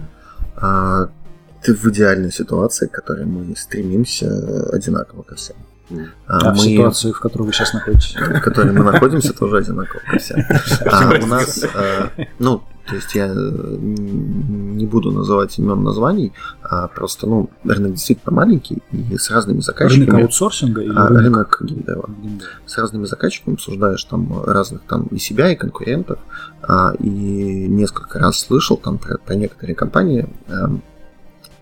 А, 0.56 1.08
ты 1.62 1.74
в 1.74 1.86
идеальной 1.86 2.30
ситуации, 2.30 2.86
к 2.86 2.90
которой 2.90 3.24
мы 3.24 3.56
стремимся 3.56 4.68
одинаково 4.70 5.22
ко 5.22 5.36
всем. 5.36 5.56
А, 6.26 6.50
а 6.50 6.50
мы... 6.50 6.54
в 6.54 6.60
ситуации, 6.60 7.12
в 7.12 7.20
которой 7.20 7.44
вы 7.44 7.52
сейчас 7.52 7.72
находитесь? 7.72 8.14
В 8.18 8.40
которой 8.40 8.72
мы 8.72 8.84
находимся, 8.84 9.32
тоже 9.32 9.58
одинаково. 9.58 10.00
А 10.86 11.10
у 11.22 11.26
нас, 11.26 11.64
э, 11.64 12.26
ну, 12.38 12.62
То 12.86 12.94
есть 12.94 13.14
я 13.14 13.26
э, 13.26 13.76
не 13.78 14.86
буду 14.86 15.10
называть 15.10 15.58
имен 15.58 15.82
названий, 15.82 16.32
а 16.62 16.88
просто, 16.88 17.26
ну, 17.26 17.50
рынок 17.64 17.92
действительно 17.92 18.34
маленький 18.34 18.82
и 18.92 19.16
с 19.16 19.30
разными 19.30 19.60
заказчиками. 19.60 20.06
Рынок 20.06 20.22
аутсорсинга 20.24 20.82
или 20.82 20.94
а, 20.94 21.08
рынок, 21.08 21.22
рынок 21.22 21.58
геймдева. 21.62 22.10
С 22.66 22.76
разными 22.76 23.06
заказчиками 23.06 23.54
обсуждаешь 23.54 24.04
там 24.04 24.44
разных 24.44 24.82
там 24.82 25.04
и 25.04 25.18
себя, 25.18 25.50
и 25.52 25.56
конкурентов. 25.56 26.18
А, 26.62 26.92
и 26.98 27.08
несколько 27.68 28.18
раз 28.18 28.40
слышал 28.40 28.76
там 28.76 28.98
про, 28.98 29.16
про 29.16 29.34
некоторые 29.34 29.74
компании, 29.74 30.28
а, 30.48 30.70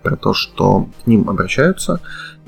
про 0.03 0.15
то, 0.17 0.33
что 0.33 0.89
к 1.03 1.07
ним 1.07 1.29
обращаются, 1.29 2.01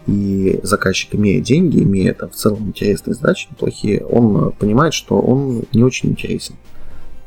и 0.10 0.60
заказчик, 0.63 1.13
имея 1.16 1.42
деньги, 1.42 1.84
имея 1.84 2.13
там 2.13 2.30
в 2.30 2.36
целом 2.36 2.68
интересные 2.68 3.13
задачи, 3.13 3.48
неплохие, 3.51 4.04
он 4.06 4.51
понимает, 4.54 4.94
что 4.94 5.20
он 5.20 5.63
не 5.74 5.84
очень 5.84 6.10
интересен. 6.10 6.56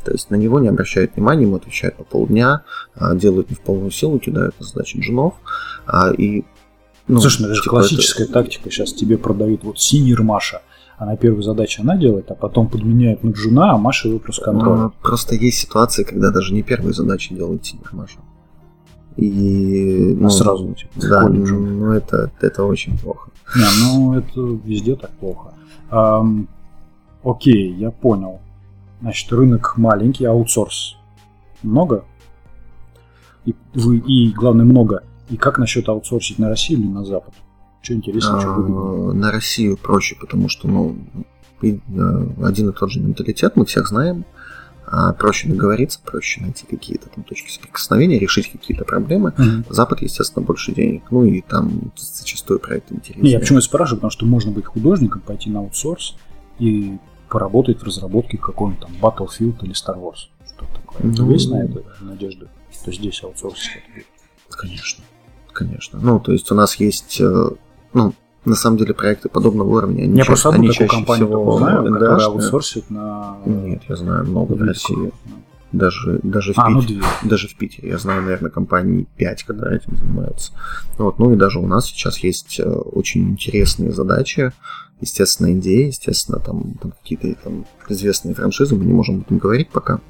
То 0.04 0.10
есть 0.10 0.30
на 0.30 0.34
него 0.34 0.58
не 0.58 0.68
обращают 0.68 1.14
внимания, 1.14 1.44
ему 1.44 1.56
отвечают 1.56 1.96
по 1.96 2.02
полдня, 2.02 2.64
а, 2.94 3.14
делают 3.14 3.50
не 3.50 3.56
в 3.56 3.60
полную 3.60 3.92
силу, 3.92 4.18
кидают 4.18 4.58
на 4.58 4.66
задачи 4.66 4.98
джунов. 4.98 5.34
А, 5.86 6.10
и, 6.10 6.44
ну, 7.06 7.20
Слушай, 7.20 7.42
ну 7.42 7.46
это 7.48 7.54
же 7.54 7.62
типа 7.62 7.76
классическая 7.76 8.24
это... 8.24 8.32
тактика. 8.32 8.70
Сейчас 8.70 8.92
тебе 8.92 9.16
продают 9.16 9.62
вот 9.62 9.80
senior 9.80 10.22
Маша. 10.22 10.62
Она 10.98 11.16
первую 11.16 11.42
задачу 11.42 11.82
она 11.82 11.96
делает, 11.96 12.30
а 12.30 12.34
потом 12.34 12.68
подменяет 12.68 13.22
на 13.22 13.30
джуна, 13.30 13.72
а 13.72 13.78
Маша 13.78 14.08
его 14.08 14.18
просто 14.18 14.44
контроль. 14.44 14.90
Просто 15.02 15.36
есть 15.36 15.58
ситуации, 15.58 16.02
когда 16.02 16.30
даже 16.30 16.52
не 16.52 16.62
первые 16.62 16.94
задачи 16.94 17.34
делает 17.34 17.64
senior 17.64 17.88
Маша. 17.92 18.18
И 19.16 20.16
ну, 20.18 20.30
сразу 20.30 20.74
типа, 20.74 20.92
да, 20.96 21.28
ну 21.28 21.92
это, 21.92 22.30
это 22.40 22.64
очень 22.64 22.98
плохо. 22.98 23.30
Не, 23.54 23.64
ну 23.82 24.14
это 24.18 24.40
везде 24.64 24.96
так 24.96 25.10
плохо. 25.10 25.52
Эм, 25.90 26.48
окей, 27.22 27.74
я 27.74 27.90
понял. 27.90 28.40
Значит, 29.00 29.32
рынок 29.32 29.74
маленький, 29.76 30.24
аутсорс 30.24 30.96
много. 31.62 32.04
И, 33.44 33.54
вы, 33.74 33.98
и 33.98 34.32
главное, 34.32 34.64
много. 34.64 35.02
И 35.28 35.36
как 35.36 35.58
насчет 35.58 35.88
аутсорсить 35.88 36.38
на 36.38 36.48
Россию 36.48 36.80
или 36.80 36.88
на 36.88 37.04
Запад? 37.04 37.34
Что 37.82 37.94
интересно, 37.94 38.40
что 38.40 38.50
выгоднее? 38.50 39.12
На 39.14 39.32
Россию 39.32 39.76
проще, 39.76 40.16
потому 40.20 40.48
что 40.48 40.68
ну, 40.68 40.96
э, 41.62 41.76
один 42.42 42.68
и 42.68 42.72
тот 42.72 42.90
же 42.90 43.00
менталитет, 43.00 43.56
мы 43.56 43.64
всех 43.64 43.88
знаем. 43.88 44.24
А 44.24 44.41
проще 45.18 45.48
договориться, 45.48 46.00
проще 46.04 46.40
найти 46.40 46.66
какие-то 46.66 47.08
там 47.08 47.24
точки 47.24 47.50
соприкосновения, 47.50 48.18
решить 48.18 48.50
какие-то 48.50 48.84
проблемы. 48.84 49.32
Угу. 49.38 49.72
Запад, 49.74 50.02
естественно, 50.02 50.44
больше 50.44 50.72
денег. 50.72 51.04
Ну 51.10 51.24
и 51.24 51.40
там 51.40 51.92
зачастую 51.96 52.60
проект 52.60 52.92
интереснее. 52.92 53.24
Не, 53.24 53.30
я 53.30 53.40
почему 53.40 53.60
спрашиваю, 53.60 53.98
потому 53.98 54.10
что 54.10 54.26
можно 54.26 54.52
быть 54.52 54.66
художником, 54.66 55.22
пойти 55.22 55.50
на 55.50 55.60
аутсорс 55.60 56.16
и 56.58 56.98
поработать 57.28 57.80
в 57.80 57.84
разработке 57.84 58.36
какого-нибудь 58.36 58.82
там 58.82 58.92
Battlefield 59.00 59.64
или 59.64 59.72
Star 59.72 59.98
Wars. 59.98 60.28
Что 60.46 60.66
такое. 60.74 61.00
Ну, 61.02 61.30
есть 61.30 61.50
на 61.50 61.64
это 61.64 61.82
надежда, 62.02 62.48
что 62.70 62.92
здесь 62.92 63.22
будет? 63.22 63.56
Конечно. 64.50 65.04
Конечно. 65.52 65.98
Ну, 66.00 66.20
то 66.20 66.32
есть 66.32 66.50
у 66.52 66.54
нас 66.54 66.76
есть, 66.76 67.20
э, 67.20 67.50
ну, 67.94 68.14
на 68.44 68.54
самом 68.54 68.76
деле 68.76 68.94
проекты 68.94 69.28
подобного 69.28 69.68
уровня. 69.68 70.02
Они 70.02 70.12
я 70.12 70.24
чаще, 70.24 70.26
просто 70.26 70.48
одну 70.50 70.68
такую 70.68 70.88
компанию 70.88 71.26
всего 71.26 71.58
знаю, 71.58 71.84
которая 71.84 72.26
аутсорсит 72.26 72.90
на... 72.90 73.36
Нет, 73.46 73.82
я 73.88 73.96
знаю 73.96 74.24
много 74.24 74.54
в 74.54 74.62
России. 74.62 75.12
Даже, 75.72 76.20
даже, 76.22 76.52
в 76.52 76.58
а, 76.58 76.68
Питере, 76.68 77.00
ну 77.22 77.30
даже 77.30 77.48
в 77.48 77.56
Питере. 77.56 77.88
Я 77.88 77.98
знаю, 77.98 78.22
наверное, 78.22 78.50
компании 78.50 79.06
5, 79.16 79.44
которые 79.44 79.78
этим 79.78 79.96
занимаются. 79.96 80.52
Вот, 80.98 81.18
ну 81.18 81.32
и 81.32 81.36
даже 81.36 81.60
у 81.60 81.66
нас 81.66 81.86
сейчас 81.86 82.18
есть 82.18 82.60
э, 82.60 82.68
очень 82.68 83.30
интересные 83.30 83.90
задачи, 83.90 84.52
естественно, 85.00 85.50
идеи, 85.54 85.86
естественно, 85.86 86.40
там, 86.40 86.74
там 86.74 86.92
какие-то 87.02 87.34
там 87.42 87.64
известные 87.88 88.34
франшизы, 88.34 88.74
мы 88.74 88.84
не 88.84 88.92
можем 88.92 89.16
об 89.16 89.22
этом 89.22 89.38
говорить 89.38 89.70
пока. 89.70 90.00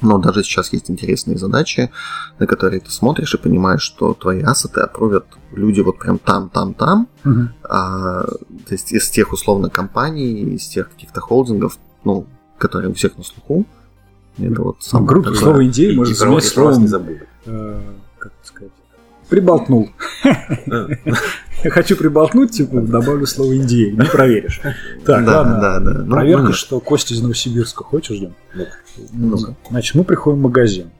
Но 0.00 0.18
даже 0.18 0.42
сейчас 0.42 0.72
есть 0.72 0.90
интересные 0.90 1.38
задачи, 1.38 1.90
на 2.38 2.46
которые 2.46 2.80
ты 2.80 2.90
смотришь 2.90 3.34
и 3.34 3.38
понимаешь, 3.38 3.82
что 3.82 4.14
твои 4.14 4.42
ассеты 4.42 4.80
опровят 4.80 5.26
люди 5.52 5.80
вот 5.80 5.98
прям 5.98 6.18
там, 6.18 6.48
там, 6.50 6.74
там. 6.74 7.08
Угу. 7.24 7.48
А, 7.64 8.22
то 8.24 8.70
есть 8.70 8.92
из 8.92 9.08
тех 9.10 9.32
условно 9.32 9.70
компаний, 9.70 10.54
из 10.54 10.66
тех 10.68 10.90
каких-то 10.90 11.20
холдингов, 11.20 11.78
ну, 12.04 12.26
которые 12.58 12.90
у 12.90 12.94
всех 12.94 13.16
на 13.16 13.24
слуху. 13.24 13.66
Это 14.38 14.62
вот 14.62 14.82
самое. 14.82 15.20
Ну, 15.20 15.34
слово 15.34 15.66
идеи 15.66 15.94
можно 15.94 16.14
заменить 16.14 16.44
словом... 16.44 16.82
Не 16.82 16.86
забуду. 16.86 17.24
Э, 17.46 17.80
как 18.18 18.32
сказать? 18.44 18.72
Приболтнул. 19.28 19.90
Хочу 21.64 21.96
приболтнуть, 21.96 22.52
типа, 22.52 22.80
добавлю 22.80 23.26
слово 23.26 23.52
Индия, 23.52 23.90
не 23.90 24.04
проверишь. 24.04 24.60
Так, 25.04 25.24
да, 25.24 25.38
ладно. 25.38 25.60
Да, 25.60 25.80
да. 25.80 25.98
Ну, 26.04 26.12
Проверка, 26.12 26.44
ну, 26.44 26.52
что 26.52 26.80
Костя 26.80 27.14
из 27.14 27.20
Новосибирска. 27.20 27.82
Хочешь, 27.84 28.16
ждем? 28.16 28.34
Ну, 29.12 29.36
Значит, 29.68 29.94
мы 29.94 30.04
приходим 30.04 30.38
в 30.38 30.42
магазин 30.42 30.90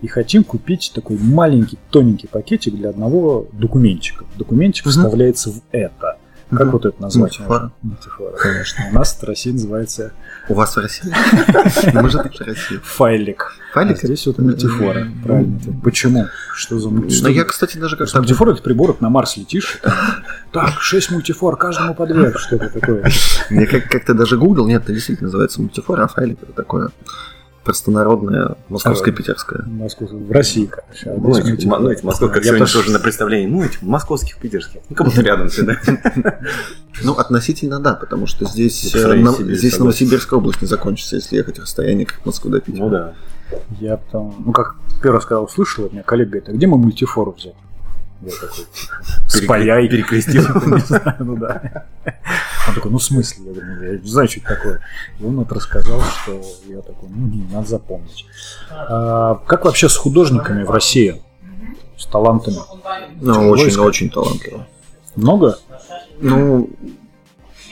и 0.00 0.06
хотим 0.06 0.44
купить 0.44 0.92
такой 0.94 1.18
маленький, 1.18 1.78
тоненький 1.90 2.26
пакетик 2.26 2.74
для 2.74 2.90
одного 2.90 3.46
документчика. 3.52 4.24
Документчик 4.36 4.86
вставляется 4.86 5.50
в 5.50 5.60
это. 5.70 6.16
Как 6.50 6.62
mm-hmm. 6.62 6.70
вот 6.70 6.86
это 6.86 7.02
назвать? 7.02 7.38
Мультифора. 7.38 7.72
Мультифора, 7.82 8.36
конечно. 8.36 8.84
У 8.90 8.94
нас 8.94 9.16
в 9.20 9.24
России 9.24 9.52
называется... 9.52 10.12
У 10.48 10.54
вас 10.54 10.74
в 10.74 10.80
России? 10.80 11.12
Мы 11.94 12.10
же 12.10 12.18
в 12.18 12.40
России. 12.40 12.80
Файлик. 12.82 13.54
Файлик? 13.72 14.02
А 14.02 14.06
здесь 14.06 14.26
вот 14.26 14.38
мультифора. 14.38 15.06
Правильно. 15.24 15.60
Почему? 15.84 16.26
Что 16.54 16.78
за 16.80 16.90
мультифора? 16.90 17.28
Ну, 17.28 17.34
я, 17.34 17.44
кстати, 17.44 17.76
даже 17.78 17.96
как 17.96 18.12
Мультифора– 18.12 18.52
это 18.52 18.62
прибор, 18.62 18.96
на 19.00 19.10
Марс 19.10 19.36
летишь. 19.36 19.80
Так, 20.52 20.80
6 20.80 21.12
мультифор, 21.12 21.56
каждому 21.56 21.94
по 21.94 22.06
две. 22.06 22.32
Что 22.36 22.56
это 22.56 22.68
такое? 22.68 23.10
Я 23.50 23.66
как-то 23.66 24.14
даже 24.14 24.36
гуглил, 24.36 24.66
нет, 24.66 24.82
это 24.82 24.92
действительно 24.92 25.28
называется 25.28 25.60
мультифора, 25.60 26.04
а 26.04 26.08
файлик– 26.08 26.38
это 26.42 26.52
такое 26.52 26.90
простонародная 27.64 28.56
московская, 28.68 29.12
питерская. 29.12 29.62
Московская, 29.66 30.16
в 30.16 30.30
России. 30.32 30.70
А 31.04 31.14
ну, 31.16 31.36
эти, 31.36 31.66
ну, 31.66 31.90
эти 31.90 32.04
московские, 32.04 32.30
как 32.30 32.44
сегодня 32.44 32.66
тоже 32.66 32.90
на 32.90 32.98
представлении, 32.98 33.46
ну, 33.46 33.62
эти 33.62 33.78
московских, 33.82 34.38
питерских, 34.38 34.80
ну, 34.88 34.96
как 34.96 35.06
будто 35.06 35.20
рядом 35.22 35.48
все, 35.48 35.62
да? 35.62 35.76
Ну, 37.02 37.12
относительно 37.14 37.80
да, 37.80 37.94
потому 37.94 38.26
что 38.26 38.44
здесь, 38.44 38.94
э, 38.94 39.54
здесь 39.54 39.78
Новосибирская 39.78 40.38
область 40.38 40.60
не 40.60 40.68
закончится, 40.68 41.16
если 41.16 41.36
ехать 41.36 41.58
расстояние 41.58 42.04
как 42.04 42.26
Москву 42.26 42.50
до 42.50 42.60
Питера. 42.60 42.84
Ну 42.84 42.90
да. 42.90 43.14
Я 43.80 43.96
потом, 43.96 44.42
ну, 44.44 44.52
как 44.52 44.76
первый 45.02 45.16
раз, 45.16 45.24
когда 45.24 45.40
услышал, 45.40 45.86
у 45.86 45.90
меня 45.90 46.02
коллега 46.02 46.32
говорит, 46.32 46.48
а 46.48 46.52
где 46.52 46.66
мы 46.66 46.78
мультифору 46.78 47.32
взяли? 47.32 47.54
Я 48.22 48.32
такой, 48.32 48.66
спаяй. 49.28 49.88
Перекрестил. 49.88 50.44
Ну 51.20 51.36
да. 51.36 51.86
Он 52.68 52.74
такой, 52.74 52.90
ну 52.90 52.98
в 52.98 53.02
смысле? 53.02 53.46
Я 53.46 53.52
говорю, 53.52 53.76
ну, 53.76 53.82
я 53.82 53.98
не 53.98 54.08
знаю, 54.08 54.28
что 54.28 54.40
это 54.40 54.48
такое. 54.48 54.80
И 55.18 55.24
он 55.24 55.36
вот 55.36 55.52
рассказал, 55.52 56.02
что 56.02 56.42
я 56.66 56.80
такой, 56.82 57.08
ну 57.08 57.26
не, 57.26 57.46
надо 57.50 57.66
запомнить. 57.66 58.26
А, 58.70 59.36
как 59.46 59.64
вообще 59.64 59.88
с 59.88 59.96
художниками 59.96 60.64
в 60.64 60.70
России? 60.70 61.22
С 61.96 62.06
талантами? 62.06 62.58
Ну, 63.20 63.50
очень-очень 63.50 64.10
талантливо. 64.10 64.66
Много? 65.16 65.58
Ну, 66.20 66.70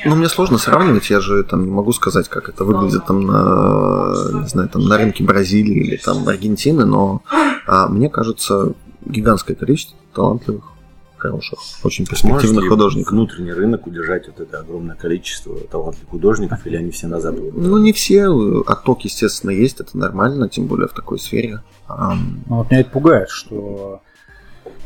ну, 0.05 0.14
мне 0.14 0.28
сложно 0.28 0.59
сравнивать, 0.59 1.11
я 1.11 1.21
же 1.21 1.43
там 1.43 1.64
не 1.64 1.71
могу 1.71 1.93
сказать, 1.93 2.28
как 2.28 2.49
это 2.49 2.64
выглядит 2.64 3.07
там 3.07 3.26
на, 3.26 4.40
не 4.40 4.49
знаю, 4.49 4.69
там 4.69 4.87
на 4.87 4.97
рынке 4.97 5.25
Бразилии 5.25 5.85
или 5.85 5.97
там 5.97 6.26
Аргентины, 6.28 6.85
но 6.85 7.23
а, 7.67 7.88
мне 7.88 8.09
кажется, 8.09 8.75
гигантское 9.08 9.56
количество 9.56 9.96
талантливых, 10.14 10.72
хороших, 11.16 11.58
очень 11.82 12.06
перспективных 12.06 12.68
художников. 12.68 13.12
внутренний 13.12 13.52
рынок 13.52 13.86
удержать 13.86 14.28
вот 14.28 14.40
это 14.40 14.60
огромное 14.60 14.96
количество 14.96 15.58
талантливых 15.58 16.10
художников, 16.10 16.66
или 16.66 16.76
они 16.76 16.90
все 16.90 17.08
на 17.08 17.20
Запад? 17.20 17.40
Ну, 17.54 17.78
не 17.78 17.92
все. 17.92 18.28
Отток, 18.66 19.02
естественно, 19.02 19.50
есть, 19.50 19.80
это 19.80 19.96
нормально, 19.98 20.48
тем 20.48 20.66
более 20.66 20.88
в 20.88 20.92
такой 20.92 21.18
сфере. 21.18 21.62
Ну, 21.88 22.56
вот 22.56 22.70
меня 22.70 22.80
это 22.80 22.90
пугает, 22.90 23.30
что 23.30 24.00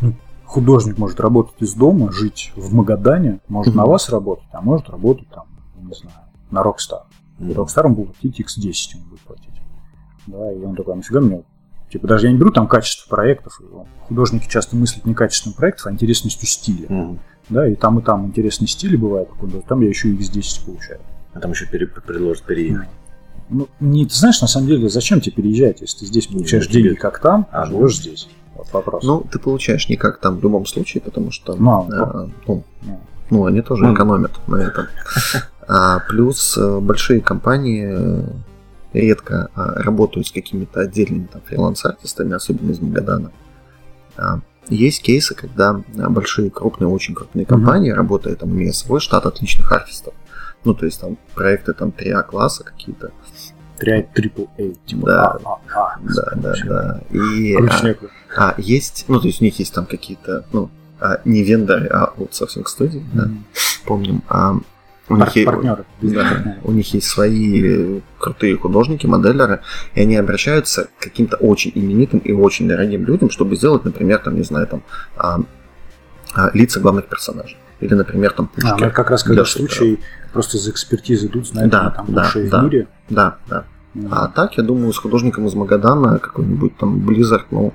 ну, 0.00 0.14
художник 0.44 0.98
может 0.98 1.20
работать 1.20 1.56
из 1.60 1.74
дома, 1.74 2.12
жить 2.12 2.52
в 2.56 2.72
Магадане, 2.74 3.40
может 3.48 3.74
mm-hmm. 3.74 3.76
на 3.76 3.86
вас 3.86 4.08
работать, 4.08 4.48
а 4.52 4.60
может 4.60 4.88
работать 4.88 5.28
там, 5.28 5.46
не 5.82 5.94
знаю, 5.94 6.16
на 6.50 6.62
Rockstar. 6.62 7.02
И 7.40 7.52
Rockstar 7.52 7.86
он 7.86 7.94
будет 7.94 8.14
платить 8.14 8.40
X10 8.40 8.96
ему 8.96 9.04
будет 9.10 9.20
платить. 9.20 9.48
Да, 10.26 10.52
и 10.52 10.62
он 10.62 10.76
такой, 10.76 10.94
а 10.94 10.96
нафига 10.96 11.20
мне 11.20 11.42
Типа 11.92 12.08
даже 12.08 12.26
я 12.26 12.32
не 12.32 12.38
беру 12.38 12.50
там 12.50 12.66
качество 12.68 13.06
проектов. 13.06 13.60
Художники 14.08 14.48
часто 14.48 14.76
мыслят 14.76 15.04
не 15.04 15.12
качеством 15.12 15.52
проектов, 15.52 15.88
а 15.88 15.92
интересностью 15.92 16.48
стиля. 16.48 16.86
Mm-hmm. 16.88 17.18
Да, 17.50 17.68
и 17.68 17.74
там, 17.74 17.98
и 17.98 18.02
там 18.02 18.26
интересные 18.26 18.66
стили 18.66 18.96
бывают, 18.96 19.28
там 19.68 19.82
я 19.82 19.88
еще 19.88 20.08
X10 20.08 20.64
получаю. 20.64 21.00
А 21.34 21.40
там 21.40 21.50
еще 21.50 21.66
пере- 21.66 21.86
предложат 21.86 22.44
переехать. 22.44 22.88
Ну, 23.50 23.68
не, 23.80 24.06
ты 24.06 24.14
знаешь, 24.14 24.40
на 24.40 24.46
самом 24.46 24.68
деле, 24.68 24.88
зачем 24.88 25.20
тебе 25.20 25.36
переезжать, 25.36 25.82
если 25.82 25.98
ты 25.98 26.06
здесь 26.06 26.28
получаешь 26.28 26.66
ну, 26.68 26.72
деньги 26.72 26.88
тебе... 26.88 26.96
как 26.96 27.18
там, 27.18 27.46
а 27.50 27.66
живешь 27.66 27.96
ну. 27.98 28.02
здесь? 28.02 28.28
Вот 28.56 28.72
вопрос. 28.72 29.04
Ну, 29.04 29.26
ты 29.30 29.38
получаешь 29.38 29.86
не 29.90 29.96
как 29.96 30.18
там 30.18 30.38
в 30.38 30.42
любом 30.42 30.64
случае, 30.64 31.02
потому 31.02 31.30
что 31.30 31.54
ну, 31.56 31.70
а, 31.72 32.28
ну, 32.46 32.64
ну, 32.80 33.00
ну, 33.28 33.44
они 33.44 33.60
тоже 33.60 33.84
ну, 33.84 33.94
экономят 33.94 34.32
на 34.46 34.56
этом. 34.56 34.86
А, 35.68 36.00
плюс 36.00 36.58
э, 36.58 36.80
большие 36.80 37.20
компании 37.20 38.24
редко 38.92 39.50
а, 39.54 39.82
работают 39.82 40.26
с 40.26 40.32
какими-то 40.32 40.80
отдельными 40.80 41.26
там, 41.26 41.42
фриланс-артистами, 41.42 42.34
особенно 42.34 42.70
из 42.70 42.80
Магадана. 42.80 43.32
А, 44.16 44.40
есть 44.68 45.02
кейсы, 45.02 45.34
когда 45.34 45.82
большие, 45.88 46.50
крупные, 46.50 46.88
очень 46.88 47.14
крупные 47.14 47.46
компании, 47.46 47.92
mm-hmm. 47.92 47.96
работая 47.96 48.34
там, 48.36 48.50
имея 48.50 48.72
свой 48.72 49.00
штат 49.00 49.26
отличных 49.26 49.70
артистов, 49.72 50.14
ну, 50.64 50.74
то 50.74 50.86
есть 50.86 51.00
там 51.00 51.18
проекты 51.34 51.72
там 51.72 51.88
3А 51.88 52.22
класса 52.22 52.64
какие-то, 52.64 53.10
повторяет 53.82 54.08
AAA, 54.16 54.78
типа 54.86 55.06
Да. 55.06 55.38
А, 55.44 55.58
А, 55.74 55.94
А. 55.94 55.98
Да, 56.02 56.32
да, 56.36 56.54
да. 56.64 57.00
И 57.10 57.56
а, 57.56 57.96
а, 58.36 58.54
есть, 58.58 59.04
ну, 59.08 59.20
то 59.20 59.26
есть 59.26 59.40
у 59.40 59.44
них 59.44 59.58
есть 59.58 59.74
там 59.74 59.86
какие-то, 59.86 60.44
ну, 60.52 60.70
а, 61.00 61.20
не 61.24 61.42
вендоры, 61.42 61.86
а 61.88 62.04
аутсорсинг 62.04 62.68
студии, 62.68 63.04
да, 63.12 63.24
Мгм. 63.24 63.44
помним. 63.84 64.22
А, 64.28 64.56
у, 65.12 65.16
них 65.16 65.32
Пар- 65.44 65.54
партнеры. 65.54 65.84
да, 66.00 66.56
у 66.64 66.72
них 66.72 66.92
есть 66.94 67.06
свои 67.06 67.62
э, 67.62 68.00
крутые 68.18 68.56
художники, 68.56 69.06
моделеры, 69.06 69.60
и 69.94 70.00
они 70.02 70.16
обращаются 70.16 70.88
к 70.98 71.02
каким-то 71.04 71.36
очень 71.36 71.72
именитым 71.74 72.20
и 72.20 72.32
очень 72.32 72.68
дорогим 72.68 73.04
людям, 73.04 73.30
чтобы 73.30 73.56
сделать, 73.56 73.84
например, 73.84 74.18
там, 74.18 74.34
не 74.36 74.42
знаю, 74.44 74.66
там, 74.66 74.82
а, 75.16 75.40
а, 76.34 76.50
лица 76.54 76.80
главных 76.80 77.06
персонажей. 77.06 77.56
Или, 77.80 77.94
например, 77.94 78.32
там, 78.32 78.48
А, 78.62 78.76
ну 78.78 78.90
как 78.90 79.10
раз 79.10 79.24
когда 79.24 79.44
случай 79.44 79.98
просто 80.32 80.56
из 80.56 80.68
экспертизы 80.68 81.26
идут, 81.26 81.48
знают, 81.48 81.72
Да, 81.72 81.90
там 81.90 82.06
да, 82.08 82.22
лучшие 82.24 82.48
да. 82.48 82.60
в 82.60 82.64
мире. 82.64 82.88
Да, 83.10 83.36
да. 83.48 83.64
Мгм. 83.94 84.08
А 84.10 84.28
так, 84.28 84.56
я 84.56 84.62
думаю, 84.62 84.92
с 84.92 84.98
художником 84.98 85.46
из 85.46 85.54
Магадана 85.54 86.18
какой-нибудь 86.18 86.76
там 86.78 86.98
Blizzard, 87.06 87.42
ну, 87.50 87.74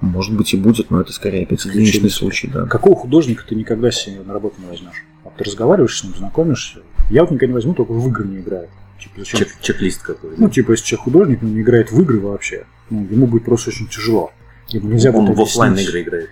может 0.00 0.34
быть 0.36 0.54
и 0.54 0.56
будет, 0.56 0.90
но 0.90 1.00
это 1.00 1.12
скорее 1.12 1.42
опять 1.42 1.64
единичный 1.64 2.10
случай, 2.10 2.48
да. 2.48 2.66
Какого 2.66 2.94
художника 2.94 3.44
ты 3.46 3.54
никогда 3.54 3.90
себе 3.90 4.20
на 4.24 4.32
работу 4.32 4.56
не 4.60 4.68
возьмешь? 4.68 5.04
Ты 5.44 5.50
разговариваешь 5.50 5.98
с 5.98 6.04
ним, 6.04 6.14
знакомишься. 6.16 6.80
Я 7.08 7.22
вот 7.22 7.30
никогда 7.30 7.48
не 7.48 7.54
возьму, 7.54 7.74
только 7.74 7.92
в 7.92 8.08
игры 8.08 8.26
не 8.26 8.38
играет. 8.38 8.70
Типа, 9.00 9.14
зачем? 9.18 9.40
Чек- 9.40 9.60
чек-лист 9.60 10.02
какой-то. 10.02 10.40
Ну, 10.40 10.50
типа, 10.50 10.72
если 10.72 10.84
человек 10.84 11.04
художник, 11.04 11.42
но 11.42 11.48
не 11.48 11.62
играет 11.62 11.90
в 11.90 12.00
игры 12.00 12.20
вообще, 12.20 12.66
ну, 12.90 13.06
ему 13.10 13.26
будет 13.26 13.44
просто 13.44 13.70
очень 13.70 13.88
тяжело. 13.88 14.32
Ему 14.68 14.88
нельзя 14.90 15.10
Он 15.10 15.26
будет 15.26 15.38
в 15.38 15.42
офлайн 15.42 15.76
игры 15.76 16.02
играет. 16.02 16.30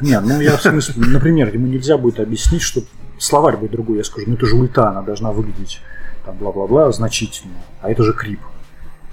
Не, 0.00 0.20
ну 0.20 0.40
я 0.40 0.56
в 0.56 0.62
смысле, 0.62 0.94
например, 1.06 1.52
ему 1.54 1.66
нельзя 1.66 1.96
будет 1.96 2.20
объяснить, 2.20 2.62
что 2.62 2.82
словарь 3.18 3.56
будет 3.56 3.72
другой. 3.72 3.98
Я 3.98 4.04
скажу, 4.04 4.26
ну 4.28 4.34
это 4.34 4.46
же 4.46 4.54
ульта, 4.54 4.90
она 4.90 5.02
должна 5.02 5.32
выглядеть 5.32 5.80
там 6.24 6.36
бла-бла-бла 6.36 6.92
значительно. 6.92 7.54
А 7.80 7.90
это 7.90 8.02
же 8.02 8.12
крип. 8.12 8.40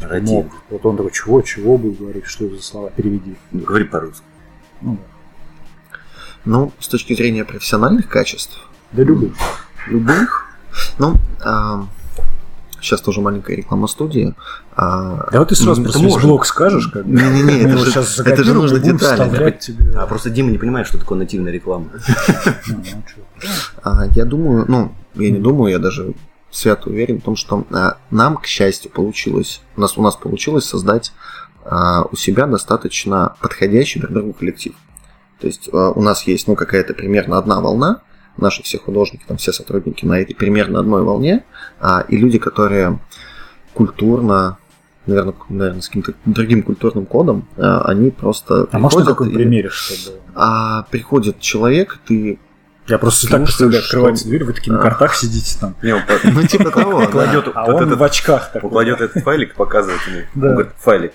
Нарратив. 0.02 0.30
Мог. 0.30 0.48
Вот 0.70 0.86
он 0.86 0.98
такой, 0.98 1.12
чего, 1.12 1.42
чего 1.42 1.78
будет 1.78 1.98
говорить, 2.00 2.26
что 2.26 2.46
это 2.46 2.58
за 2.58 2.62
слова, 2.62 2.92
переведи. 2.92 3.36
Говори 3.52 3.86
по-русски. 3.86 4.24
Ну, 4.82 4.98
Ну, 6.46 6.72
с 6.80 6.88
точки 6.88 7.14
зрения 7.16 7.46
профессиональных 7.46 8.08
качеств, 8.08 8.60
да 8.92 9.04
любых. 9.04 9.34
любых, 9.88 10.46
ну, 11.00 11.18
сейчас 12.82 13.02
тоже 13.02 13.22
маленькая 13.22 13.56
реклама 13.56 13.88
студии. 13.88 14.34
а, 14.76 15.28
Да 15.32 15.40
вот 15.40 15.50
ты 15.50 15.56
сразу 15.56 15.82
просто 15.82 16.00
весь 16.00 16.16
блок 16.18 16.46
скажешь, 16.46 16.88
как 16.88 17.06
бы. 17.06 17.12
Не-не-не, 17.20 17.60
это 17.64 17.78
же- 17.78 17.92
сейчас 17.92 18.20
это 18.20 18.44
же 18.44 18.54
нужно 18.54 18.78
и 18.78 18.80
будем 18.80 18.98
детально. 18.98 19.26
вставлять 19.26 19.60
тебе. 19.60 19.92
А 19.98 20.06
просто 20.06 20.30
Дима 20.30 20.52
не 20.52 20.58
понимает, 20.58 20.88
что 20.88 20.98
такое 21.00 21.18
нативная 21.18 21.52
реклама. 21.52 21.88
Ну, 22.68 22.84
ну. 22.84 23.04
А, 23.84 24.06
Я 24.14 24.26
думаю, 24.26 24.66
ну, 24.68 24.92
я 25.16 25.32
не 25.32 25.40
думаю, 25.40 25.72
я 25.72 25.80
даже 25.80 26.14
свято 26.52 26.90
уверен 26.90 27.20
в 27.20 27.24
том, 27.24 27.36
что 27.36 27.66
а, 27.72 27.98
нам, 28.12 28.38
к 28.38 28.46
счастью, 28.46 28.92
получилось, 28.92 29.62
у 29.76 29.82
нас, 29.82 29.98
у 29.98 30.02
нас 30.02 30.16
получилось 30.16 30.66
создать 30.66 31.12
а, 31.66 32.04
у 32.12 32.16
себя 32.16 32.46
достаточно 32.48 33.36
подходящий 33.42 34.00
друг 34.00 34.14
другу 34.14 34.34
коллектив. 34.34 34.74
То 35.42 35.48
есть 35.48 35.70
а, 35.74 35.92
у 35.92 36.02
нас 36.02 36.24
есть, 36.24 36.48
ну, 36.48 36.56
какая-то 36.56 36.94
примерно 36.94 37.38
одна 37.38 37.60
волна, 37.60 38.02
наши 38.38 38.64
все 38.64 38.78
художники, 38.78 39.24
там 39.28 39.38
все 39.38 39.52
сотрудники 39.52 40.06
на 40.06 40.20
этой 40.20 40.34
примерно 40.36 40.80
одной 40.80 41.04
волне, 41.04 41.44
а, 41.80 42.06
и 42.08 42.18
люди, 42.18 42.38
которые 42.40 43.00
культурно, 43.74 44.58
наверное, 45.06 45.34
наверное, 45.50 45.82
с 45.82 45.88
каким-то 45.88 46.14
другим 46.26 46.64
культурным 46.64 47.06
кодом, 47.06 47.48
а, 47.58 47.84
они 47.86 48.12
просто 48.12 48.68
А 48.72 48.80
может 48.80 49.00
на 49.00 49.06
приходят 49.06 49.08
каком 49.08 49.34
примере, 49.34 49.70
чтобы... 49.70 50.20
а, 50.36 50.84
приходит 50.90 51.40
человек, 51.40 52.00
ты 52.08 52.40
Я 52.88 52.98
просто 52.98 53.28
так 53.30 53.44
представляю, 53.44 53.82
что- 53.84 53.98
открывается 53.98 54.26
дверь, 54.28 54.44
вы 54.46 54.54
такие 54.54 54.74
на 54.74 54.80
А. 54.80 54.82
картах 54.84 55.16
сидите 55.16 55.58
там. 55.60 55.76
Не, 55.84 55.94
ну 56.32 56.44
типа 56.48 56.72
того. 56.72 57.06
Кладет 57.08 57.48
А 57.54 57.66
вот 57.66 57.76
он 57.82 57.88
этот- 57.88 58.00
в 58.00 58.04
очках 58.04 58.48
такой. 58.52 58.62
покладет 58.70 59.02
этот 59.02 59.24
файлик 59.24 59.56
показывает 59.56 60.00
ему. 60.08 60.22
Да. 60.36 60.48
Он 60.48 60.54
говорит, 60.54 60.74
файлик. 60.78 61.14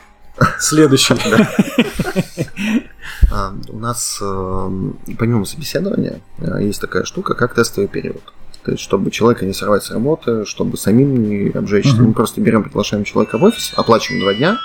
Следующий. 0.58 1.14
А, 3.30 3.54
У 3.68 3.78
нас 3.78 4.18
э, 4.20 4.70
помимо 5.18 5.44
собеседования 5.46 6.20
э, 6.38 6.64
есть 6.64 6.80
такая 6.80 7.04
штука, 7.04 7.34
как 7.34 7.54
тестовый 7.54 7.88
период. 7.88 8.20
То 8.64 8.72
есть, 8.72 8.82
чтобы 8.82 9.10
человека 9.10 9.46
не 9.46 9.54
сорвать 9.54 9.84
с 9.84 9.90
работы, 9.90 10.44
чтобы 10.44 10.76
самим 10.76 11.28
не 11.28 11.48
обжечься. 11.50 11.96
Мы 11.96 12.12
просто 12.12 12.40
берем, 12.40 12.62
приглашаем 12.62 13.04
человека 13.04 13.38
в 13.38 13.44
офис, 13.44 13.72
оплачиваем 13.76 14.22
два 14.22 14.34
дня, 14.34 14.58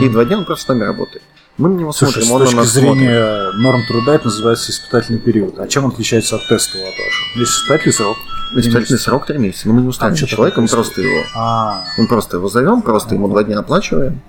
и 0.00 0.08
два 0.08 0.24
дня 0.24 0.38
он 0.38 0.44
просто 0.44 0.64
с 0.66 0.68
нами 0.68 0.84
работает. 0.84 1.22
Мы 1.56 1.68
на 1.68 1.74
него 1.78 1.92
Слушай, 1.92 2.24
смотрим, 2.24 2.48
с 2.48 2.50
точки 2.50 2.56
нас 2.56 2.72
смотрит. 2.72 2.98
зрения 2.98 3.52
норм 3.62 3.82
труда 3.86 4.14
это 4.16 4.24
называется 4.24 4.72
испытательный 4.72 5.20
период. 5.20 5.58
А 5.60 5.68
чем 5.68 5.84
он 5.84 5.92
отличается 5.92 6.34
от 6.36 6.48
тестового 6.48 6.88
тоже? 6.88 7.40
Есть 7.40 7.52
испытательный 7.52 7.92
срок. 7.92 8.16
Испытательный 8.56 8.98
срок 8.98 9.26
три 9.26 9.38
месяца. 9.38 9.68
Но 9.68 9.74
мы 9.74 9.82
не 9.82 9.88
устраиваем 9.88 10.16
что 10.16 10.26
человека, 10.26 10.60
мы 10.60 10.66
просто 10.68 11.00
его. 11.00 11.22
А, 11.36 11.84
Мы 11.96 12.06
просто 12.08 12.36
его 12.38 12.48
зовем, 12.48 12.82
просто 12.82 13.14
ему 13.14 13.28
два 13.28 13.44
дня 13.44 13.60
оплачиваем, 13.60 14.20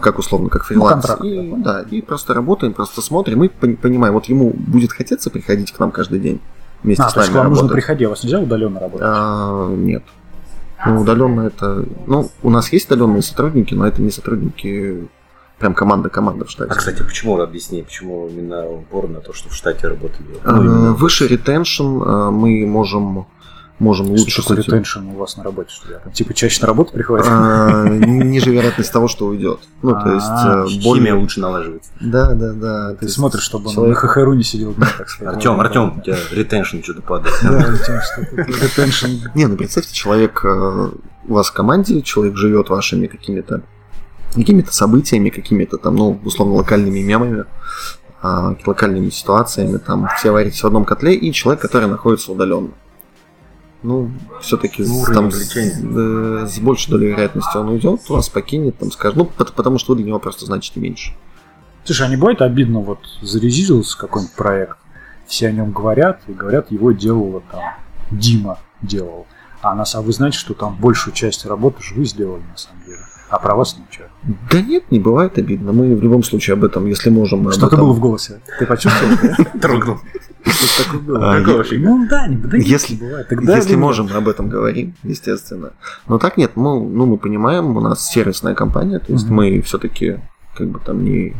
как 0.00 0.18
условно, 0.18 0.50
как 0.50 0.64
фриланс. 0.64 0.92
контракт 0.92 1.24
и, 1.24 1.54
да, 1.56 1.84
и 1.90 2.02
просто 2.02 2.34
работаем, 2.34 2.74
просто 2.74 3.00
смотрим 3.00 3.44
и 3.44 3.48
пон- 3.48 3.76
понимаем, 3.76 4.12
вот 4.14 4.26
ему 4.26 4.52
будет 4.54 4.92
хотеться 4.92 5.30
приходить 5.30 5.72
к 5.72 5.78
нам 5.78 5.90
каждый 5.90 6.20
день 6.20 6.40
вместе 6.82 7.02
а 7.02 7.08
с 7.08 7.14
то 7.14 7.20
есть 7.20 7.32
нами 7.32 7.42
вам 7.44 7.48
нужно 7.50 7.62
работать. 7.62 7.76
приходить, 7.82 8.04
а 8.04 8.08
у 8.08 8.10
вас 8.10 8.22
нельзя 8.24 8.40
удаленно 8.40 8.80
работать? 8.80 9.06
А, 9.08 9.68
нет. 9.74 10.02
Ну, 10.86 11.00
удаленно 11.00 11.40
это... 11.46 11.84
Ну, 12.06 12.30
у 12.42 12.50
нас 12.50 12.70
есть 12.72 12.86
удаленные 12.90 13.22
сотрудники, 13.22 13.72
но 13.74 13.86
это 13.86 14.02
не 14.02 14.10
сотрудники 14.10 15.08
прям 15.64 15.72
команда-команда 15.74 16.44
в 16.44 16.50
штате. 16.50 16.70
А, 16.70 16.74
кстати, 16.74 17.02
почему, 17.02 17.40
объясни, 17.40 17.82
почему 17.82 18.28
именно 18.28 18.68
упор 18.68 19.08
на 19.08 19.20
то, 19.20 19.32
что 19.32 19.48
в 19.48 19.54
штате 19.54 19.88
работали? 19.88 20.26
А, 20.44 20.60
Ну, 20.60 20.92
Выше 20.92 21.26
ретеншн 21.26 22.02
а, 22.02 22.30
мы 22.30 22.66
можем, 22.66 23.24
можем 23.78 24.08
лучше... 24.08 24.42
Что 24.42 24.42
такое 24.42 24.58
ретеншн 24.58 25.06
у 25.06 25.16
вас 25.16 25.38
на 25.38 25.42
работе? 25.42 25.70
Что 25.70 25.88
ли? 25.88 25.96
Типа 26.12 26.34
чаще 26.34 26.60
на 26.60 26.66
работу 26.66 26.92
приходите? 26.92 27.30
А, 27.32 27.88
Ниже 27.88 28.50
вероятность 28.50 28.92
того, 28.92 29.08
что 29.08 29.24
уйдет. 29.24 29.60
Ну, 29.80 29.92
то 29.92 30.12
есть, 30.12 30.26
Химия 30.70 30.84
более... 30.84 31.14
лучше 31.14 31.40
налаживается. 31.40 31.90
Да, 31.98 32.34
да, 32.34 32.52
да. 32.52 32.94
Ты 32.96 33.08
смотришь, 33.08 33.44
чтобы 33.44 33.70
он 33.70 33.88
на 33.88 33.94
ХХРУ 33.94 34.34
не 34.34 34.44
сидел 34.44 34.74
дня, 34.74 34.86
так 34.98 35.08
сказать. 35.08 35.36
Артем, 35.36 35.58
Артем, 35.60 35.98
у 35.98 36.02
тебя 36.02 36.18
ретеншн 36.30 36.82
что-то 36.82 37.00
падает. 37.00 37.34
Да, 37.42 37.56
Артем, 37.56 38.00
что 38.02 38.20
такое 38.20 38.44
ретеншн? 38.44 39.06
Не, 39.34 39.46
ну 39.46 39.56
представьте, 39.56 39.94
человек 39.94 40.44
э, 40.44 40.90
у 41.26 41.32
вас 41.32 41.48
в 41.48 41.54
команде, 41.54 42.02
человек 42.02 42.36
живет 42.36 42.68
вашими 42.68 43.06
какими-то 43.06 43.62
какими-то 44.34 44.72
событиями, 44.72 45.30
какими-то 45.30 45.78
там, 45.78 45.96
ну, 45.96 46.18
условно, 46.24 46.54
локальными 46.54 47.00
мемами, 47.00 47.44
а, 48.22 48.56
локальными 48.66 49.10
ситуациями, 49.10 49.78
там, 49.78 50.08
все 50.18 50.30
варитесь 50.30 50.62
в 50.62 50.66
одном 50.66 50.84
котле, 50.84 51.14
и 51.14 51.32
человек, 51.32 51.60
который 51.62 51.88
находится 51.88 52.32
удаленно. 52.32 52.70
Ну, 53.82 54.10
все-таки 54.40 54.82
Ну, 54.82 55.04
там 55.12 55.30
с, 55.30 55.54
э, 55.54 56.46
с 56.48 56.58
большей 56.58 56.90
долей 56.90 57.08
вероятности 57.08 57.56
он 57.58 57.68
уйдет, 57.68 58.08
вас 58.08 58.30
покинет, 58.30 58.78
там 58.78 58.90
скажет, 58.90 59.16
ну, 59.18 59.26
пот- 59.26 59.52
потому 59.52 59.78
что 59.78 59.92
вы 59.92 59.96
для 59.96 60.06
него 60.06 60.18
просто 60.18 60.46
значите 60.46 60.80
меньше. 60.80 61.12
Слушай, 61.84 62.06
а 62.06 62.10
не 62.10 62.16
бывает 62.16 62.40
обидно, 62.40 62.80
вот 62.80 63.00
зарезизился 63.20 63.98
какой-нибудь 63.98 64.34
проект, 64.34 64.78
все 65.26 65.48
о 65.48 65.52
нем 65.52 65.72
говорят, 65.72 66.22
и 66.28 66.32
говорят, 66.32 66.72
его 66.72 66.92
делала 66.92 67.42
там 67.52 67.60
Дима 68.10 68.58
делал. 68.80 69.26
А 69.60 69.74
нас, 69.74 69.94
а 69.94 70.00
вы 70.00 70.12
знаете, 70.12 70.38
что 70.38 70.54
там 70.54 70.76
большую 70.76 71.12
часть 71.12 71.44
работы 71.44 71.82
же 71.82 71.94
вы 71.94 72.06
сделали 72.06 72.42
на 72.50 72.56
самом 72.56 72.84
деле. 72.84 73.00
А 73.34 73.38
про 73.40 73.56
вас 73.56 73.76
ничего. 73.76 74.06
Да 74.50 74.62
нет, 74.62 74.90
не 74.92 75.00
бывает 75.00 75.36
обидно. 75.38 75.72
Мы 75.72 75.96
в 75.96 76.02
любом 76.02 76.22
случае 76.22 76.54
об 76.54 76.62
этом, 76.62 76.86
если 76.86 77.10
можем, 77.10 77.40
мы 77.40 77.50
Что-то 77.52 77.66
этом- 77.74 77.80
было 77.80 77.92
в 77.92 77.98
голосе. 77.98 78.40
Ты 78.60 78.64
почувствовал? 78.66 79.16
Трогнул. 79.60 79.98
Что-то 80.46 80.84
такое 80.84 81.00
было. 81.00 81.32
А, 81.32 81.40
Какого 81.40 81.64
фига? 81.64 81.88
Ну 81.88 82.06
да, 82.08 82.28
не 82.28 82.36
да, 82.36 82.56
Если- 82.56 82.94
бывает. 82.94 83.28
Тогда 83.28 83.56
Если 83.56 83.74
можем, 83.74 84.08
об 84.14 84.28
этом 84.28 84.48
говорим, 84.48 84.94
естественно. 85.02 85.72
Но 86.06 86.18
так 86.18 86.36
нет, 86.36 86.52
мы, 86.54 86.78
ну, 86.80 87.06
мы 87.06 87.16
понимаем, 87.16 87.76
у 87.76 87.80
нас 87.80 88.08
сервисная 88.08 88.54
компания, 88.54 89.00
то 89.00 89.12
есть 89.12 89.28
мы 89.28 89.60
все-таки 89.62 90.20
как 90.56 90.68
бы 90.68 90.78
там 90.78 91.02
не, 91.02 91.34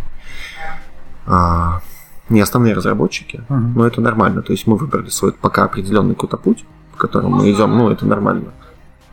а, 1.27 1.81
не 2.29 2.41
основные 2.41 2.75
разработчики, 2.75 3.45
Мгм. 3.49 3.75
но 3.77 3.87
это 3.87 4.01
нормально. 4.01 4.43
То 4.43 4.53
есть 4.53 4.67
мы 4.67 4.77
выбрали 4.77 5.11
свой 5.11 5.33
пока 5.33 5.65
определенный 5.65 6.15
какой-то 6.15 6.39
путь, 6.39 6.65
по 6.93 6.99
которому 6.99 7.37
мы 7.37 7.53
идем, 7.53 7.71
ну, 7.79 7.89
это 7.91 8.05
нормально. 8.05 8.47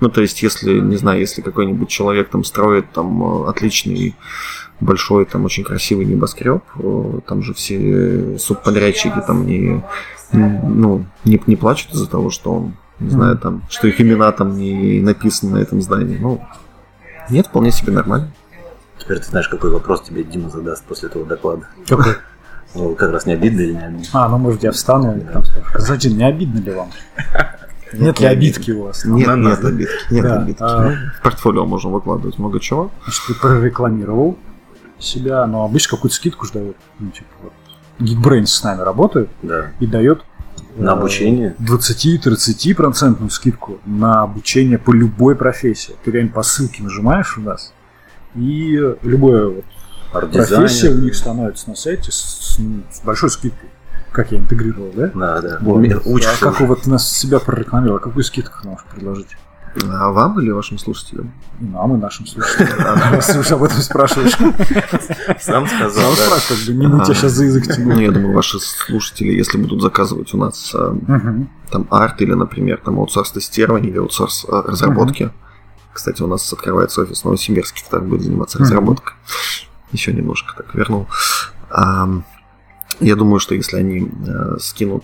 Ну, 0.01 0.09
то 0.09 0.21
есть, 0.21 0.41
если, 0.41 0.79
не 0.79 0.97
знаю, 0.97 1.19
если 1.19 1.41
какой-нибудь 1.41 1.87
человек 1.87 2.29
там 2.29 2.43
строит 2.43 2.91
там 2.91 3.43
э, 3.45 3.49
отличный 3.49 4.15
большой, 4.79 5.25
там 5.25 5.45
очень 5.45 5.63
красивый 5.63 6.05
небоскреб, 6.05 6.63
э, 6.79 7.19
там 7.27 7.43
же 7.43 7.53
все 7.53 8.39
субподрядчики 8.39 9.21
там 9.25 9.45
не, 9.45 9.83
ну, 10.33 11.05
не, 11.23 11.39
не 11.45 11.55
плачут 11.55 11.93
из-за 11.93 12.09
того, 12.09 12.31
что 12.31 12.51
он, 12.51 12.73
не 12.99 13.11
знаю, 13.11 13.37
там, 13.37 13.61
что 13.69 13.87
их 13.87 14.01
имена 14.01 14.31
там 14.31 14.57
не 14.57 15.01
написаны 15.01 15.59
на 15.59 15.61
этом 15.61 15.83
здании. 15.83 16.17
Ну, 16.17 16.41
нет, 17.29 17.45
вполне 17.45 17.71
себе 17.71 17.93
нормально. 17.93 18.31
Теперь 18.97 19.19
ты 19.19 19.25
знаешь, 19.25 19.49
какой 19.49 19.69
вопрос 19.69 20.01
тебе 20.01 20.23
Дима 20.23 20.49
задаст 20.49 20.83
после 20.83 21.09
этого 21.09 21.25
доклада. 21.25 21.67
Какой? 21.87 22.15
Ну, 22.73 22.95
как 22.95 23.11
раз 23.11 23.25
не 23.25 23.33
обидно 23.33 23.59
или 23.59 23.73
не 23.73 23.85
обидно? 23.85 24.05
А, 24.13 24.29
ну 24.29 24.37
может 24.37 24.63
я 24.63 24.71
встану 24.71 25.17
и 25.17 25.19
там 25.19 25.43
скажу. 25.43 26.09
Не 26.15 26.23
обидно 26.23 26.59
ли 26.59 26.71
вам? 26.71 26.89
Нет 27.93 28.19
ли 28.19 28.25
обидки 28.27 28.71
у 28.71 28.83
вас? 28.83 29.05
Нет, 29.05 29.27
на 29.27 29.35
нет 29.35 29.63
обидки. 29.63 29.93
Нет 30.13 30.23
Да, 30.23 30.41
обидки. 30.41 30.61
а- 30.61 30.89
Ну, 30.89 30.95
в 31.17 31.21
портфолио 31.23 31.65
можем 31.65 31.91
выкладывать 31.91 32.37
много 32.39 32.59
чего. 32.59 32.91
Значит, 33.03 33.21
ты 33.27 33.33
прорекламировал 33.35 34.37
себя, 34.99 35.45
но 35.47 35.63
обычно 35.65 35.97
какую-то 35.97 36.15
скидку 36.15 36.45
же 36.45 36.53
дают. 36.53 36.77
Ну, 36.99 37.09
типа, 37.11 37.27
вот. 37.43 37.53
Geekbrains 37.99 38.45
с 38.47 38.63
нами 38.63 38.81
работает 38.81 39.29
Да. 39.41 39.71
и 39.79 39.85
дает 39.87 40.21
На 40.77 40.91
э, 40.91 40.93
обучение? 40.93 41.55
20-30% 41.59 43.29
скидку 43.29 43.79
на 43.85 44.21
обучение 44.23 44.77
по 44.77 44.91
любой 44.91 45.35
профессии. 45.35 45.95
Ты 46.03 46.11
реально 46.11 46.31
по 46.31 46.43
ссылке 46.43 46.83
нажимаешь 46.83 47.37
у 47.37 47.41
нас, 47.41 47.73
И 48.35 48.79
любое 49.01 49.47
вот 49.49 49.65
профессия 50.13 50.89
у 50.89 50.97
них 50.97 51.15
становится 51.15 51.69
на 51.69 51.75
сайте 51.75 52.11
с, 52.11 52.57
с 52.57 53.01
большой 53.03 53.29
скидкой. 53.29 53.69
Как 54.11 54.31
я 54.31 54.39
интегрировал, 54.39 54.91
да? 54.95 55.07
Да, 55.13 55.41
да. 55.41 55.57
Вот. 55.61 55.79
Уме- 55.79 55.93
а 55.93 56.01
Учишь 56.09 56.37
как 56.39 56.59
вы 56.59 56.67
вот 56.67 56.85
нас 56.87 57.09
себя 57.09 57.39
прорекламировали? 57.39 58.01
Какую 58.01 58.23
скидку 58.23 58.67
можешь 58.67 58.85
предложить? 58.85 59.37
А 59.89 60.11
вам 60.11 60.37
или 60.41 60.51
вашим 60.51 60.77
слушателям? 60.77 61.31
И 61.61 61.63
нам, 61.63 61.95
и 61.95 61.97
нашим 61.97 62.27
слушателям. 62.27 62.77
Раз 63.13 63.33
уже 63.37 63.53
об 63.55 63.63
этом 63.63 63.77
спрашиваешь. 63.79 64.33
Сам 65.41 65.65
сказал, 65.65 66.13
Сам 66.13 66.29
да. 66.29 66.39
как 66.45 66.57
бы 66.67 66.73
не 66.73 66.87
мы 66.87 67.05
тебя 67.05 67.15
сейчас 67.15 67.31
за 67.31 67.45
язык 67.45 67.63
Ну, 67.67 67.73
тянули. 67.75 68.03
я 68.03 68.11
думаю, 68.11 68.33
ваши 68.33 68.59
слушатели, 68.59 69.29
если 69.31 69.57
будут 69.57 69.81
заказывать 69.81 70.33
у 70.33 70.37
нас 70.37 70.75
а, 70.75 70.93
там 71.69 71.87
арт 71.89 72.21
или, 72.21 72.33
например, 72.33 72.81
там 72.83 72.99
аутсорс 72.99 73.31
тестирование 73.31 73.91
или 73.91 73.97
аутсорс 73.99 74.45
а, 74.49 74.61
разработки. 74.63 75.31
Кстати, 75.93 76.21
у 76.21 76.27
нас 76.27 76.51
открывается 76.51 77.01
офис 77.01 77.21
в 77.21 77.25
Новосибирске, 77.25 77.81
который 77.85 78.09
будет 78.09 78.23
заниматься 78.23 78.59
разработкой. 78.59 79.13
Еще 79.93 80.11
немножко 80.11 80.53
так 80.57 80.75
вернул. 80.75 81.07
Я 83.01 83.15
думаю, 83.15 83.39
что 83.39 83.55
если 83.55 83.77
они 83.77 84.09
э, 84.27 84.57
скинут 84.59 85.03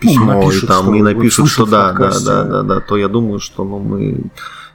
письмо 0.00 0.32
Ну, 0.34 0.40
напишут, 0.42 0.64
и 0.64 0.66
там 0.66 0.82
что 0.84 0.94
и 0.94 1.02
вот 1.02 1.04
напишут, 1.14 1.34
слышат 1.34 1.54
что 1.54 1.66
да, 1.66 1.82
да, 1.82 1.88
подкасте. 1.98 2.24
да, 2.26 2.44
да, 2.44 2.62
да, 2.62 2.80
то 2.80 2.96
я 2.96 3.08
думаю, 3.08 3.40
что 3.40 3.64
ну, 3.64 3.78
мы 3.78 4.24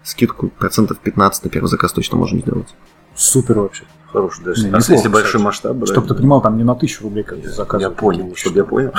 скидку 0.03 0.49
процентов 0.49 0.99
15 0.99 1.45
на 1.45 1.49
первый 1.49 1.67
заказ 1.67 1.93
точно 1.93 2.17
можем 2.17 2.41
сделать. 2.41 2.67
Супер 3.15 3.59
вообще. 3.59 3.83
Хороший 4.11 4.43
даже. 4.43 4.61
Не, 4.63 4.67
А 4.67 4.77
неплохо, 4.77 4.93
если 4.93 5.07
большой 5.07 5.27
кстати. 5.29 5.43
масштаб 5.43 5.75
брать? 5.75 5.89
Чтобы 5.89 6.07
ты 6.07 6.13
понимал, 6.13 6.41
там 6.41 6.57
не 6.57 6.63
на 6.63 6.75
тысячу 6.75 7.03
рублей 7.03 7.23
как 7.23 7.39
Я 7.79 7.89
понял, 7.89 8.35
чтобы 8.35 8.57
я 8.57 8.63
понял. 8.65 8.91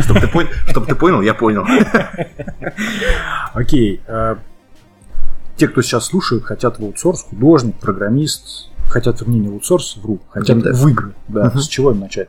Чтобы 0.00 0.20
ты 0.20 0.28
понял, 0.28 0.48
чтобы 0.68 0.86
ты 0.86 0.94
понял, 0.94 1.22
я 1.22 1.32
понял. 1.32 1.64
Окей. 3.54 4.02
э, 4.06 4.36
Те, 5.56 5.68
кто 5.68 5.80
сейчас 5.82 6.06
слушает, 6.06 6.44
хотят 6.44 6.78
в 6.78 6.82
аутсорс, 6.82 7.22
художник, 7.22 7.76
программист, 7.76 8.68
хотят, 8.92 9.20
вернее, 9.20 9.40
не 9.40 9.48
в 9.48 9.52
аутсорс, 9.54 9.96
вру, 9.96 10.20
хотят 10.30 10.56
Геймдев. 10.58 10.76
в 10.76 10.88
игры. 10.88 11.14
Да, 11.28 11.46
Мгм. 11.46 11.58
с 11.58 11.66
чего 11.68 11.90
им 11.90 12.00
начать? 12.00 12.28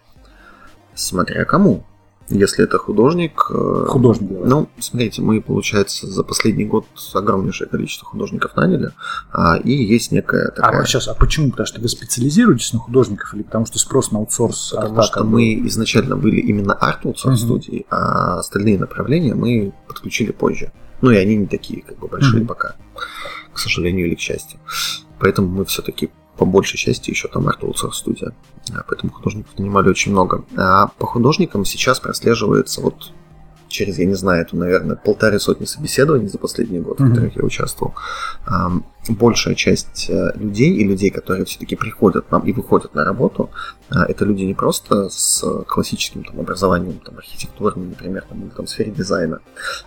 Смотря 0.96 1.46
кому. 1.46 1.84
Если 2.30 2.64
это 2.64 2.78
художник, 2.78 3.48
э, 3.54 3.86
Художник, 3.90 4.30
давай. 4.32 4.48
Ну, 4.48 4.70
смотрите, 4.80 5.22
мы, 5.22 5.42
получается, 5.42 6.08
за 6.08 6.24
последний 6.24 6.64
год 6.64 6.86
огромнейшее 7.14 7.68
количество 7.68 8.08
художников 8.08 8.56
наняли, 8.56 8.92
а, 9.34 9.58
и 9.58 9.72
есть 9.74 10.12
некая 10.14 10.48
такая... 10.52 10.82
А 10.82 10.86
сейчас, 10.86 11.10
а 11.10 11.16
почему? 11.16 11.52
Потому 11.52 11.68
что 11.68 11.82
вы 11.82 11.90
специализируетесь 11.90 12.72
на 12.72 12.80
художников 12.80 13.34
или 13.34 13.44
потому 13.44 13.66
что 13.66 13.78
спрос 13.78 14.12
на 14.14 14.20
аутсорс 14.20 14.70
Потому 14.72 14.94
арта 15.00 15.04
что 15.08 15.14
как 15.20 15.26
мы 15.26 15.68
изначально 15.68 16.16
были 16.16 16.40
именно 16.40 16.74
арт 16.74 17.04
Мгм. 17.04 17.36
студии, 17.36 17.86
а 17.90 18.40
остальные 18.40 18.80
направления 18.80 19.36
мы 19.36 19.74
подключили 19.88 20.32
позже. 20.32 20.72
Ну 21.02 21.12
и 21.12 21.18
они 21.18 21.36
не 21.36 21.48
такие 21.48 21.82
как 21.84 22.00
бы 22.00 22.08
большие 22.08 22.40
Мгм. 22.40 22.48
пока, 22.48 22.76
к 23.52 23.60
сожалению 23.60 24.08
или 24.08 24.16
к 24.16 24.22
счастью. 24.22 24.60
Поэтому 25.20 25.50
мы 25.50 25.66
все-таки 25.66 26.10
по 26.38 26.46
большей 26.46 26.78
части 26.78 27.10
еще 27.12 27.28
там 27.28 27.48
арт 27.48 27.62
студия. 27.94 28.34
А, 28.74 28.84
Поэтому 28.88 29.12
художников 29.12 29.58
нанимали 29.58 29.90
очень 29.90 30.12
много. 30.12 30.44
А 30.58 30.88
по 30.98 31.06
художникам 31.06 31.66
сейчас 31.66 32.00
прослеживается 32.00 32.82
вот 32.82 33.12
через, 33.68 33.98
я 33.98 34.06
не 34.06 34.14
знаю, 34.14 34.42
это, 34.44 34.56
наверное, 34.56 34.96
полторы 34.96 35.40
сотни 35.40 35.66
собеседований 35.66 36.28
за 36.28 36.38
последний 36.38 36.80
год, 36.80 37.00
в 37.00 37.04
Мгм. 37.04 37.14
которых 37.16 37.36
я 37.38 37.44
участвовал. 37.44 37.94
Большая 39.10 39.56
часть 39.56 40.10
э, 40.10 40.32
людей 40.36 40.74
и 40.78 40.84
людей, 40.88 41.10
которые 41.10 41.44
все-таки 41.44 41.76
приходят 41.76 42.32
нам 42.32 42.44
и 42.44 42.54
выходят 42.54 42.96
на 42.96 43.04
работу, 43.04 43.50
а, 43.90 44.06
это 44.06 44.24
люди 44.24 44.44
не 44.44 44.54
просто 44.54 45.10
с 45.10 45.44
классическим 45.68 46.24
там, 46.24 46.40
образованием, 46.40 47.00
там, 47.00 47.18
архитектурным, 47.18 47.90
например, 47.90 48.24
там, 48.30 48.42
или 48.44 48.50
там, 48.50 48.66
в 48.66 48.70
сфере 48.70 48.92
дизайна, 48.92 49.40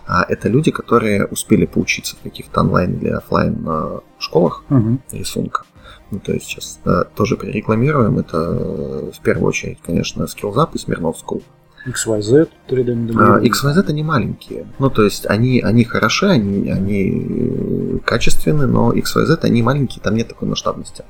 а 0.05 0.23
это 0.29 0.49
люди, 0.49 0.69
которые 0.69 1.25
успели 1.25 1.65
поучиться 1.65 2.15
в 2.15 2.19
каких-то 2.21 2.59
онлайн 2.61 2.93
или 2.99 3.09
офлайн 3.09 3.65
э, 3.67 3.99
школах 4.19 4.63
Мгм. 4.69 4.99
рисунка. 5.11 5.63
Ну, 6.11 6.19
то 6.19 6.33
есть 6.33 6.45
сейчас 6.45 6.79
э, 6.85 7.03
тоже 7.15 7.35
прорекламируем. 7.35 8.19
Это 8.19 8.37
э, 8.37 9.11
в 9.13 9.19
первую 9.21 9.49
очередь, 9.49 9.79
конечно, 9.85 10.23
Skillzap 10.23 10.69
и 10.73 10.77
Smirnov 10.77 11.15
School. 11.15 11.43
XYZ, 11.85 12.49
3D 12.69 12.91
А, 12.91 12.95
моделирование. 12.95 13.51
XYZ 13.51 13.89
они 13.89 14.03
маленькие. 14.03 14.67
Ну, 14.79 14.89
то 14.89 15.03
есть 15.03 15.25
они, 15.25 15.61
они 15.61 15.83
хороши, 15.83 16.27
они, 16.27 16.69
они 16.69 17.97
э, 17.97 17.99
качественны, 18.05 18.67
но 18.67 18.93
XYZ 18.93 19.39
они 19.43 19.61
маленькие, 19.61 20.01
там 20.01 20.15
нет 20.15 20.27
такой 20.27 20.47
масштабности. 20.47 21.03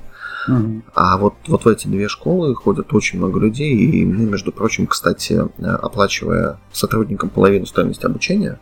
Мгм. 0.48 0.84
А 0.94 1.18
вот, 1.18 1.34
вот 1.48 1.66
в 1.66 1.68
эти 1.68 1.88
две 1.88 2.08
школы 2.08 2.56
ходят 2.56 2.94
очень 2.94 3.20
много 3.20 3.40
людей, 3.40 3.76
и 3.76 4.06
мы, 4.06 4.26
между 4.26 4.52
прочим, 4.52 4.88
кстати, 4.88 5.34
э, 5.34 5.66
оплачивая 5.66 6.60
сотрудникам 6.72 7.30
половину 7.30 7.66
стоимости 7.66 8.06
обучения, 8.06 8.60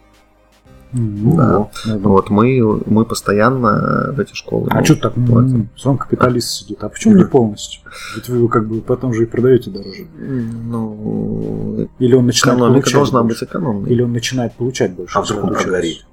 Да. 0.92 1.70
Да. 1.86 1.98
вот 1.98 2.30
мы, 2.30 2.82
мы 2.86 3.06
постоянно 3.06 4.14
в 4.16 4.20
эти 4.20 4.34
школы. 4.34 4.68
А 4.72 4.80
ну, 4.80 4.86
что 4.86 4.96
так? 4.96 5.14
платим. 5.14 5.70
Сам 5.78 5.98
капиталист 5.98 6.50
сидит. 6.50 6.84
А 6.84 6.90
почему 6.90 7.16
не 7.16 7.26
полностью? 7.26 7.82
Ведь 8.16 8.30
вы 8.30 8.38
его 8.38 8.48
как 8.48 8.68
бы 8.68 8.82
потом 8.82 9.14
же 9.14 9.24
и 9.24 9.26
продаете 9.26 9.72
дороже. 9.72 10.06
Ну, 10.18 11.88
Или 12.00 12.16
он 12.16 12.26
начинает 12.26 12.58
экономика 12.60 12.82
получать 12.84 12.94
должна 12.94 13.24
больше? 13.24 13.40
быть 13.40 13.50
экономной. 13.50 13.90
Или 13.92 14.02
он 14.04 14.14
начинает 14.14 14.54
получать 14.54 14.94
больше. 14.94 15.18
А 15.18 15.22
вдруг 15.22 15.44
он 15.44 15.54
прогорит? 15.54 16.06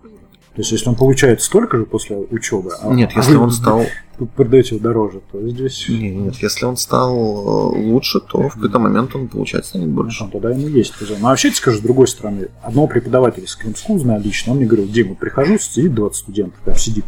То 0.55 0.61
есть, 0.61 0.71
если 0.71 0.91
он 0.91 0.97
получает 0.97 1.41
столько 1.41 1.79
же 1.79 1.87
после 1.87 2.17
учебы, 2.17 2.73
а, 2.83 2.93
Нет, 2.93 3.13
если 3.13 3.37
он 3.37 3.51
стал... 3.51 3.87
продаете 4.37 4.75
его 4.75 4.85
дороже, 4.85 5.23
то 5.33 5.49
здесь 5.49 5.89
Не, 5.89 6.11
нет, 6.11 6.35
если 6.37 6.67
он 6.67 6.77
стал 6.77 7.15
э, 7.15 7.79
лучше, 7.79 8.21
то 8.21 8.51
в 8.51 8.55
какой-то 8.55 8.79
момент 8.79 9.17
он 9.17 9.29
получать 9.29 9.65
станет 9.65 9.89
больше. 9.89 10.25
Ну, 10.25 10.31
тогда 10.31 10.51
ему 10.51 10.69
есть 10.69 11.01
резон. 11.01 11.21
Но 11.21 11.29
вообще, 11.29 11.51
скажу, 11.53 11.79
с 11.79 11.81
другой 11.81 12.07
стороны, 12.07 12.49
одного 12.63 12.87
преподавателя 12.87 13.45
Scream 13.45 13.75
School 13.75 13.99
знаю 13.99 14.23
лично, 14.23 14.53
он 14.53 14.59
мне 14.59 14.67
говорил, 14.67 14.89
Дима, 14.89 15.15
прихожу, 15.15 15.59
сидит 15.59 15.95
20 15.95 16.17
студентов, 16.19 16.61
прям 16.61 16.77
сидит. 16.77 17.07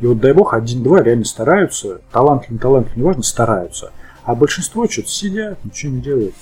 И 0.00 0.06
вот, 0.06 0.18
дай 0.18 0.32
бог, 0.32 0.54
один-два 0.54 1.02
реально 1.02 1.26
стараются, 1.26 2.00
талант 2.10 2.44
или 2.46 2.54
не 2.54 2.58
талант, 2.58 2.96
неважно, 2.96 3.22
стараются. 3.22 3.92
А 4.24 4.34
большинство 4.34 4.88
что-то 4.88 5.08
сидят, 5.08 5.62
ничего 5.64 5.92
не 5.92 6.00
делают. 6.00 6.34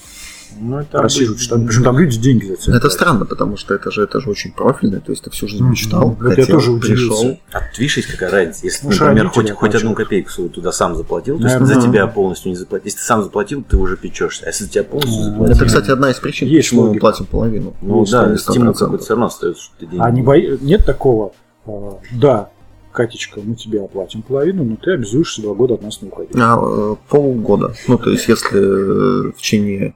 Ну, 0.61 0.79
это 0.79 0.99
Просиживают, 0.99 1.41
что- 1.41 1.59
причем 1.59 1.85
там 1.85 1.99
люди 1.99 2.19
деньги 2.19 2.47
за 2.47 2.53
это 2.55 2.63
Это 2.63 2.71
платят. 2.81 2.93
странно, 2.93 3.25
потому 3.27 3.57
что 3.57 3.75
это 3.75 3.91
же, 3.91 4.03
это 4.03 4.21
же 4.21 4.31
очень 4.31 4.53
профильно, 4.53 5.01
то 5.01 5.13
есть 5.13 5.25
ты 5.25 5.31
всю 5.31 5.47
жизнь 5.49 5.65
мечтал, 5.65 6.17
я 6.23 6.29
хотел, 6.31 6.47
тоже 6.47 6.71
удивился. 6.73 7.07
пришел. 7.19 7.39
А 7.53 7.61
видишь, 7.79 7.97
есть 7.97 8.09
какая 8.11 8.31
разница. 8.31 8.61
Если, 8.67 8.87
Ну, 8.87 8.91
например, 8.93 9.29
хоть, 9.29 9.51
хоть 9.51 9.75
одну 9.75 9.95
копейку 9.95 10.31
свою 10.31 10.51
туда 10.51 10.73
сам 10.73 10.97
заплатил, 10.97 11.39
то 11.39 11.45
есть 11.47 11.61
за 11.67 11.81
тебя 11.81 12.07
полностью 12.07 12.51
не 12.51 12.57
заплатил. 12.57 12.87
Если 12.87 12.99
ты 12.99 13.05
сам 13.05 13.23
заплатил, 13.23 13.63
ты 13.69 13.77
уже 13.77 13.97
печешься. 13.97 14.45
А 14.45 14.49
если 14.49 14.65
за 14.65 14.71
тебя 14.71 14.85
полностью 14.85 15.19
Ну, 15.23 15.31
заплатил, 15.31 15.57
Это, 15.57 15.65
кстати, 15.67 15.91
одна 15.91 16.11
из 16.11 16.17
причин, 16.17 16.49
Есть 16.49 16.69
почему 16.69 16.83
мы 16.83 16.89
логика. 16.89 17.01
платим 17.01 17.25
половину. 17.27 17.75
ну 17.83 18.01
Есть 18.01 18.13
да, 18.13 18.37
стимул 18.37 18.73
100%. 18.73 18.79
какой-то 18.79 19.05
все 19.05 19.13
равно 19.15 19.27
остается, 19.27 19.63
что 19.63 19.73
ты 19.79 19.87
деньги. 19.87 20.03
А 20.03 20.11
не 20.11 20.23
бои... 20.23 20.57
нет 20.61 20.85
такого, 20.85 21.33
а, 21.67 21.99
да, 22.13 22.51
Катечка, 22.93 23.41
мы 23.41 23.55
тебе 23.55 23.85
оплатим 23.85 24.21
половину, 24.23 24.65
но 24.65 24.75
ты 24.75 24.91
обязуешься 24.95 25.41
два 25.43 25.55
года 25.55 25.75
от 25.75 25.83
нас 25.83 26.03
не 26.03 26.09
уходить. 26.09 26.33
А, 26.35 26.59
э, 26.61 26.97
полгода. 27.09 27.73
Ну, 27.87 27.97
то 27.99 28.11
есть, 28.11 28.27
если 28.27 28.59
э, 28.59 29.31
в 29.31 29.37
течение 29.37 29.95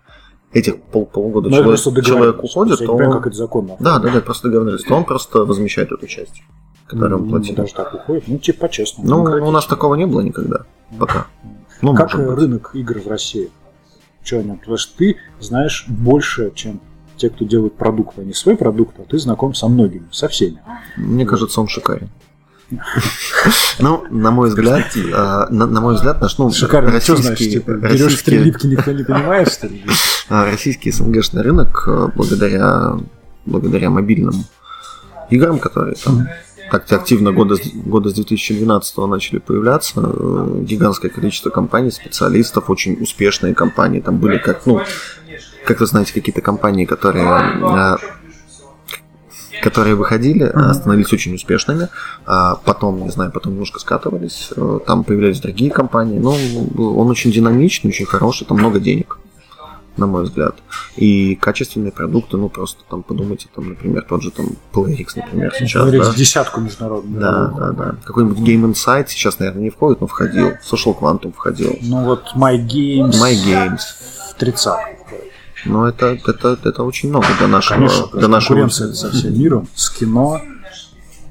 этих 0.54 0.80
пол 0.80 1.04
полгода 1.04 1.50
Но 1.50 1.62
Ну, 1.62 1.72
это 1.72 1.82
человек, 1.82 2.04
человек 2.04 2.44
уходит, 2.44 2.78
то 2.78 2.92
он... 2.92 3.12
как 3.12 3.26
это 3.26 3.36
законно. 3.36 3.76
Да, 3.80 3.98
да, 3.98 4.10
да, 4.10 4.20
просто 4.20 4.48
договорились. 4.48 4.84
То 4.84 4.94
он 4.94 5.04
просто 5.04 5.44
возмещает 5.44 5.92
эту 5.92 6.06
часть, 6.06 6.42
которую 6.86 7.22
он 7.22 7.28
платил. 7.28 7.56
Даже 7.56 7.74
так 7.74 7.92
уходит. 7.94 8.24
Ну, 8.26 8.38
типа 8.38 8.60
по-честному. 8.66 9.08
Ну, 9.08 9.46
у 9.46 9.50
нас 9.50 9.66
такого 9.66 9.96
не 9.96 10.06
было 10.06 10.20
никогда. 10.20 10.60
Пока. 10.98 11.26
Ну, 11.82 11.94
как 11.94 12.14
рынок 12.14 12.70
игр 12.74 13.00
в 13.00 13.08
России? 13.08 13.50
Что 14.22 14.38
о 14.38 14.42
нем? 14.42 14.58
Потому 14.58 14.78
что 14.78 14.96
ты 14.96 15.16
знаешь 15.40 15.84
больше, 15.88 16.50
чем 16.54 16.80
те, 17.16 17.28
кто 17.30 17.44
делает 17.44 17.74
продукт, 17.74 18.18
а 18.18 18.22
не 18.22 18.32
свой 18.32 18.56
продукт, 18.56 18.98
а 18.98 19.02
ты 19.02 19.18
знаком 19.18 19.54
со 19.54 19.68
многими, 19.68 20.06
со 20.10 20.28
всеми. 20.28 20.60
Мне 20.96 21.26
кажется, 21.26 21.60
он 21.60 21.68
шикарен. 21.68 22.08
Ну, 23.80 24.04
на 24.10 24.30
мой 24.30 24.48
взгляд, 24.48 24.84
а, 25.12 25.48
на, 25.50 25.66
на 25.66 25.80
мой 25.80 25.94
взгляд, 25.96 26.20
наш 26.20 26.38
ну, 26.38 26.50
Шикарно, 26.50 27.00
что 27.00 27.16
значит? 27.16 27.30
российский, 27.30 27.58
Типа, 27.58 27.70
берешь 27.72 28.00
российский, 28.00 28.16
стрелипки, 28.16 28.66
никто 28.66 28.92
не 28.92 29.04
понимает, 29.04 29.52
что 29.52 29.66
ли? 29.66 29.84
а, 30.28 30.44
российский 30.44 30.90
СНГшный 30.90 31.42
рынок 31.42 31.84
а, 31.86 32.10
благодаря, 32.14 32.96
благодаря 33.46 33.90
мобильным 33.90 34.44
играм, 35.30 35.58
которые 35.58 35.96
там 35.96 36.28
так 36.70 36.90
активно 36.92 37.32
года, 37.32 37.56
года 37.74 38.10
с 38.10 38.14
2012 38.14 38.96
начали 38.98 39.38
появляться, 39.38 39.92
э, 39.96 40.62
гигантское 40.62 41.10
количество 41.10 41.50
компаний, 41.50 41.90
специалистов, 41.90 42.70
очень 42.70 42.94
успешные 43.02 43.54
компании, 43.54 44.00
там 44.00 44.18
были 44.18 44.38
как, 44.38 44.64
ну, 44.66 44.80
как 45.66 45.80
вы 45.80 45.86
знаете, 45.86 46.14
какие-то 46.14 46.40
компании, 46.40 46.84
которые 46.84 47.98
которые 49.64 49.94
выходили, 49.94 50.44
а, 50.44 50.74
становились 50.74 51.10
очень 51.12 51.34
успешными, 51.34 51.88
а 52.26 52.56
потом, 52.56 53.02
не 53.02 53.10
знаю, 53.10 53.32
потом 53.32 53.52
немножко 53.52 53.80
скатывались, 53.80 54.50
э, 54.54 54.78
там 54.86 55.04
появлялись 55.04 55.40
другие 55.40 55.70
компании, 55.70 56.18
но 56.18 56.36
он 56.76 57.08
очень 57.08 57.32
динамичный, 57.32 57.88
очень 57.88 58.04
хороший, 58.04 58.46
там 58.46 58.58
много 58.58 58.78
денег, 58.78 59.18
на 59.96 60.06
мой 60.06 60.24
взгляд, 60.24 60.56
и 60.96 61.34
качественные 61.36 61.92
продукты, 61.92 62.36
ну 62.36 62.50
просто 62.50 62.82
там 62.90 63.02
подумайте, 63.02 63.46
там, 63.54 63.70
например, 63.70 64.04
тот 64.06 64.22
же 64.22 64.30
там 64.30 64.48
PlayX, 64.72 65.06
например, 65.16 65.54
сейчас, 65.58 65.80
Говорить 65.80 66.02
да, 66.02 66.12
десятку 66.14 66.60
международную. 66.60 67.20
да, 67.20 67.46
да, 67.56 67.70
да, 67.72 67.94
какой-нибудь 68.04 68.38
Game 68.38 68.70
Insight 68.70 69.06
сейчас, 69.08 69.38
наверное, 69.38 69.62
не 69.62 69.70
входит, 69.70 70.02
но 70.02 70.06
входил, 70.06 70.52
Social 70.70 70.94
Quantum 70.98 71.32
входил, 71.32 71.78
Ну 71.80 72.04
вот 72.04 72.24
My 72.36 72.58
Games. 72.58 73.12
My 73.12 73.34
Games. 73.34 73.80
В 74.30 74.34
тридцатку. 74.34 74.90
Но 75.64 75.88
это, 75.88 76.18
это, 76.26 76.58
это 76.62 76.82
очень 76.82 77.08
много 77.08 77.26
для 77.38 77.48
нашего, 77.48 77.76
Конечно, 77.76 78.06
для 78.12 78.28
нашего 78.28 78.58
конкуренция 78.58 78.92
со 78.92 79.10
всем 79.10 79.38
миром, 79.38 79.68
с 79.74 79.90
кино. 79.90 80.40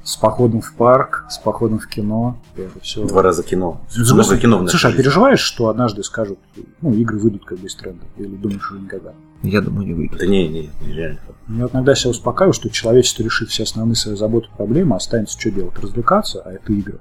С 0.05 0.17
походом 0.17 0.59
в 0.59 0.73
парк, 0.73 1.27
с 1.29 1.37
походом 1.37 1.79
в 1.79 1.87
кино. 1.87 2.37
Это 2.57 2.77
все. 2.81 3.05
Два 3.05 3.21
раза 3.21 3.41
кино. 3.41 3.79
Много 3.95 4.37
кино 4.37 4.57
в 4.57 4.63
нашей 4.63 4.71
Слушай, 4.71 4.87
а 4.87 4.89
жизни. 4.89 5.01
переживаешь, 5.01 5.39
что 5.39 5.69
однажды 5.69 6.03
скажут, 6.03 6.39
ну, 6.81 6.93
игры 6.93 7.17
выйдут 7.17 7.45
как 7.45 7.57
бы 7.57 7.67
из 7.67 7.75
тренда? 7.75 8.03
Или 8.17 8.35
думаешь, 8.35 8.63
что 8.63 8.75
никогда? 8.77 9.13
Я 9.43 9.61
думаю, 9.61 9.87
не 9.87 9.93
выйдет. 9.93 10.19
Да 10.19 10.25
не, 10.25 10.49
не, 10.49 10.69
не, 10.81 10.93
реально. 10.93 11.19
Я 11.47 11.63
вот 11.63 11.73
иногда 11.73 11.95
себя 11.95 12.11
успокаиваю, 12.11 12.53
что 12.53 12.69
человечество 12.69 13.23
решит 13.23 13.47
все 13.49 13.63
основные 13.63 13.95
свои 13.95 14.17
заботы 14.17 14.47
и 14.53 14.57
проблемы, 14.57 14.97
останется 14.97 15.39
что 15.39 15.51
делать? 15.51 15.79
Развлекаться, 15.79 16.41
а 16.43 16.51
это 16.51 16.73
игры. 16.73 16.99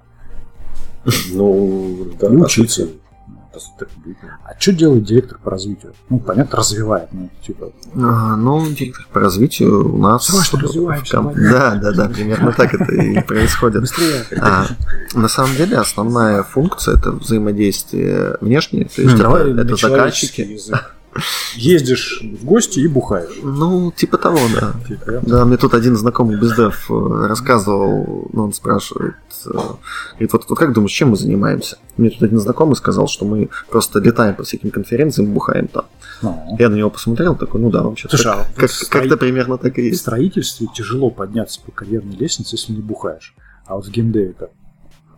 Ну, 1.32 2.08
да. 2.20 2.28
И 2.28 2.36
учиться. 2.36 2.88
А 4.44 4.58
что 4.58 4.72
делает 4.72 5.04
директор 5.04 5.38
по 5.42 5.50
развитию? 5.50 5.92
Ну, 6.08 6.18
понятно, 6.18 6.56
развивает, 6.58 7.08
ну, 7.12 7.28
типа, 7.46 7.70
А, 7.94 8.36
Ну, 8.36 8.66
директор 8.70 9.06
по 9.12 9.20
развитию 9.20 9.94
у 9.94 9.98
нас... 9.98 10.26
Срочно 10.26 10.58
в 10.58 10.62
развиваемся, 10.62 11.16
ком- 11.16 11.24
молодец. 11.26 11.50
Да, 11.50 11.74
да, 11.76 11.92
да, 11.92 12.08
примерно 12.08 12.52
так 12.52 12.74
это 12.74 12.92
и 12.94 13.20
происходит. 13.26 13.80
быстрее. 13.82 14.24
А, 14.40 14.66
на 15.14 15.28
самом 15.28 15.54
деле 15.56 15.76
основная 15.78 16.42
функция 16.42 16.96
это 16.96 17.12
взаимодействие 17.12 18.36
внешнее, 18.40 18.86
то 18.86 19.02
есть 19.02 19.16
Ну, 19.16 19.34
это, 19.36 19.60
это 19.60 19.76
заказчики. 19.76 20.40
язык. 20.42 20.94
Ездишь 21.56 22.22
в 22.40 22.44
гости 22.44 22.80
и 22.80 22.88
бухаешь. 22.88 23.38
Ну, 23.42 23.92
типа 23.94 24.16
того, 24.16 24.38
да. 24.58 24.72
Типа, 24.88 25.20
Да, 25.22 25.44
мне 25.44 25.56
тут 25.58 25.74
один 25.74 25.96
знакомый 25.96 26.38
бездев 26.40 26.90
э, 26.90 27.26
рассказывал, 27.28 28.28
ну, 28.32 28.44
он 28.44 28.52
спрашивает, 28.54 29.14
э, 29.46 29.50
говорит, 30.12 30.32
вот, 30.32 30.46
вот 30.48 30.58
как 30.58 30.72
думаешь, 30.72 30.92
чем 30.92 31.10
мы 31.10 31.16
занимаемся? 31.16 31.76
Мне 31.98 32.08
тут 32.10 32.22
один 32.22 32.38
знакомый 32.38 32.76
сказал, 32.76 33.08
что 33.08 33.26
мы 33.26 33.50
просто 33.70 33.98
летаем 33.98 34.34
по 34.34 34.42
всяким 34.44 34.70
конференциям, 34.70 35.32
бухаем 35.32 35.68
там. 35.68 35.84
ну, 36.22 36.56
Я 36.58 36.70
на 36.70 36.76
него 36.76 36.88
посмотрел, 36.88 37.36
такой, 37.36 37.60
ну 37.60 37.70
да, 37.70 37.82
вообще 37.82 38.08
Слушай, 38.08 38.32
а 38.32 38.46
как, 38.56 38.70
в 38.70 38.88
как, 38.88 39.02
строи- 39.04 39.08
то 39.10 39.16
примерно 39.18 39.58
так 39.58 39.78
и 39.78 39.82
в 39.82 39.84
есть. 39.84 40.00
строительстве 40.00 40.66
тяжело 40.74 41.10
подняться 41.10 41.60
по 41.60 41.72
карьерной 41.72 42.16
лестнице, 42.16 42.56
если 42.56 42.72
не 42.72 42.80
бухаешь. 42.80 43.34
А 43.66 43.74
вот 43.76 43.86
в 43.86 43.90
геймдеве 43.90 44.32
как? 44.38 44.50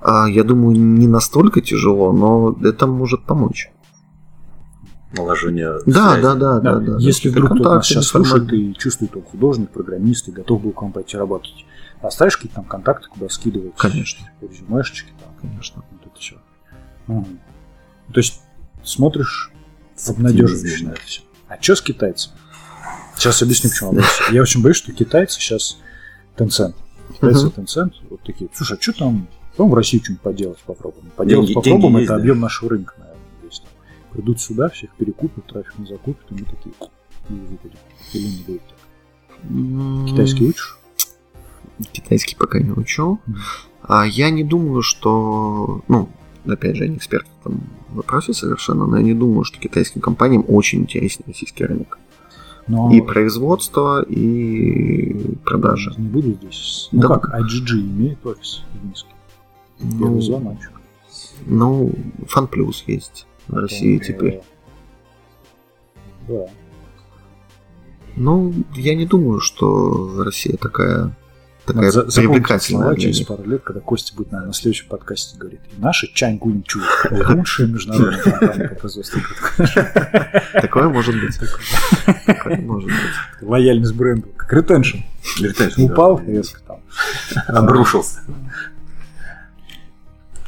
А, 0.00 0.28
я 0.28 0.42
думаю, 0.44 0.76
не 0.76 1.06
настолько 1.06 1.60
тяжело, 1.60 2.12
но 2.12 2.56
это 2.68 2.86
может 2.86 3.24
помочь. 3.24 3.70
Наложение 5.16 5.78
Да, 5.86 6.12
связи. 6.12 6.22
да, 6.22 6.34
да, 6.34 6.60
да, 6.60 6.60
Да, 6.60 6.78
да. 6.80 6.96
если 6.98 7.28
вдруг 7.28 7.50
кто-то 7.54 7.74
нас 7.76 7.86
сейчас 7.86 8.06
слушает 8.06 8.52
и 8.52 8.74
чувствует, 8.74 9.14
он 9.16 9.22
художник, 9.22 9.70
программист 9.70 10.28
и 10.28 10.32
готов 10.32 10.62
был 10.62 10.72
к 10.72 10.82
вам 10.82 10.92
пойти 10.92 11.16
работать, 11.16 11.64
оставишь 12.02 12.36
какие-то 12.36 12.56
там 12.56 12.64
контакты, 12.64 13.08
куда 13.08 13.28
скидывать? 13.28 13.74
Конечно. 13.76 14.28
Резюмешечки 14.40 15.12
там. 15.20 15.30
Конечно. 15.40 15.82
Вот 15.90 16.00
это 16.12 16.20
все. 16.20 16.36
То 17.06 18.20
есть 18.20 18.40
смотришь 18.82 19.50
обнадеживающе 20.08 20.84
на 20.86 20.90
это 20.90 21.00
все. 21.02 21.22
А 21.48 21.60
что 21.60 21.76
с 21.76 21.82
китайцами? 21.82 22.34
Сейчас 23.16 23.40
объясню, 23.42 23.70
почему 23.70 23.90
вопрос. 23.92 24.06
Я 24.32 24.42
очень 24.42 24.62
боюсь, 24.62 24.76
что 24.76 24.92
китайцы 24.92 25.38
сейчас 25.40 25.78
Tencent. 26.36 26.74
Китайцы. 27.14 27.46
Tencent 27.46 27.92
вот 28.10 28.20
такие, 28.22 28.50
слушай, 28.52 28.76
а 28.76 28.82
что 28.82 28.92
там, 28.92 29.28
по 29.56 29.64
в 29.66 29.72
России 29.74 29.98
что-нибудь 30.02 30.22
поделать 30.22 30.58
попробуем. 30.66 31.10
Поделать 31.16 31.46
Деньги- 31.46 31.54
попробуем, 31.54 31.92
деньги 31.92 32.04
это 32.04 32.12
есть, 32.14 32.20
объем 32.22 32.40
нашего 32.40 32.70
рынка. 32.70 32.94
Придут 34.14 34.40
сюда, 34.40 34.68
всех 34.68 34.94
перекупят, 34.94 35.44
трафик 35.46 35.76
не 35.76 35.86
закупят, 35.86 36.24
и 36.30 36.34
мы 36.34 36.40
такие 36.40 36.72
и 37.28 37.32
выпадем. 37.32 37.78
Или 38.12 38.26
не 38.26 38.42
будет 38.44 38.62
так. 38.68 40.08
Китайский 40.08 40.48
учишь? 40.48 40.78
Китайский 41.90 42.36
пока 42.36 42.60
не 42.60 42.70
учу. 42.70 43.18
А 43.82 44.06
я 44.06 44.30
не 44.30 44.44
думаю, 44.44 44.82
что... 44.82 45.82
Ну, 45.88 46.08
опять 46.46 46.76
же, 46.76 46.84
я 46.84 46.90
не 46.90 46.96
эксперт 46.96 47.26
в 47.26 47.40
этом 47.40 47.60
вопросе 47.90 48.34
совершенно, 48.34 48.86
но 48.86 48.98
я 48.98 49.02
не 49.02 49.14
думаю, 49.14 49.42
что 49.42 49.58
китайским 49.58 50.00
компаниям 50.00 50.44
очень 50.46 50.82
интересен 50.82 51.24
российский 51.26 51.64
рынок. 51.64 51.98
Но 52.68 52.92
И 52.92 53.00
производство, 53.00 54.02
и 54.02 55.34
продажи. 55.44 55.92
Не 55.98 56.08
буду 56.08 56.32
здесь. 56.34 56.88
Ну 56.92 57.02
Да. 57.02 57.18
как, 57.18 57.34
IGG 57.34 57.72
имеет 57.80 58.24
офис 58.24 58.62
в 58.72 58.84
Минске? 58.84 59.10
Ну, 59.80 60.20
звоночек. 60.20 60.70
ну, 61.46 61.92
Фан 62.28 62.46
Плюс 62.46 62.84
есть 62.86 63.26
в 63.48 63.56
России 63.56 63.98
теперь. 63.98 64.40
Да. 66.28 66.46
Ну, 68.16 68.52
я 68.74 68.94
не 68.94 69.06
думаю, 69.06 69.40
что 69.40 70.22
Россия 70.24 70.56
такая, 70.56 71.16
такая 71.66 71.90
за- 71.90 72.04
привлекательная. 72.04 72.94
через 72.96 73.22
пару 73.22 73.44
лет, 73.44 73.62
когда 73.62 73.80
Костя 73.80 74.14
будет 74.14 74.30
наверное, 74.30 74.48
на 74.48 74.54
следующем 74.54 74.88
подкасте 74.88 75.36
говорит. 75.36 75.60
И 75.76 75.80
наша 75.80 76.06
Чань 76.14 76.38
Гунчу 76.38 76.80
лучшая 77.10 77.66
международная 77.66 78.22
компания 78.22 78.68
по 78.68 78.74
производству 78.76 79.18
игр». 79.18 79.72
Такое 80.62 80.88
может 80.88 81.14
быть. 81.20 81.38
Такое 82.26 82.56
может 82.60 82.88
быть. 82.88 83.42
Лояльность 83.42 83.94
бренду. 83.94 84.28
Как 84.36 84.52
ретеншн. 84.52 84.98
Упал 85.78 86.20
резко 86.24 86.60
там. 86.66 86.78
Обрушился. 87.48 88.20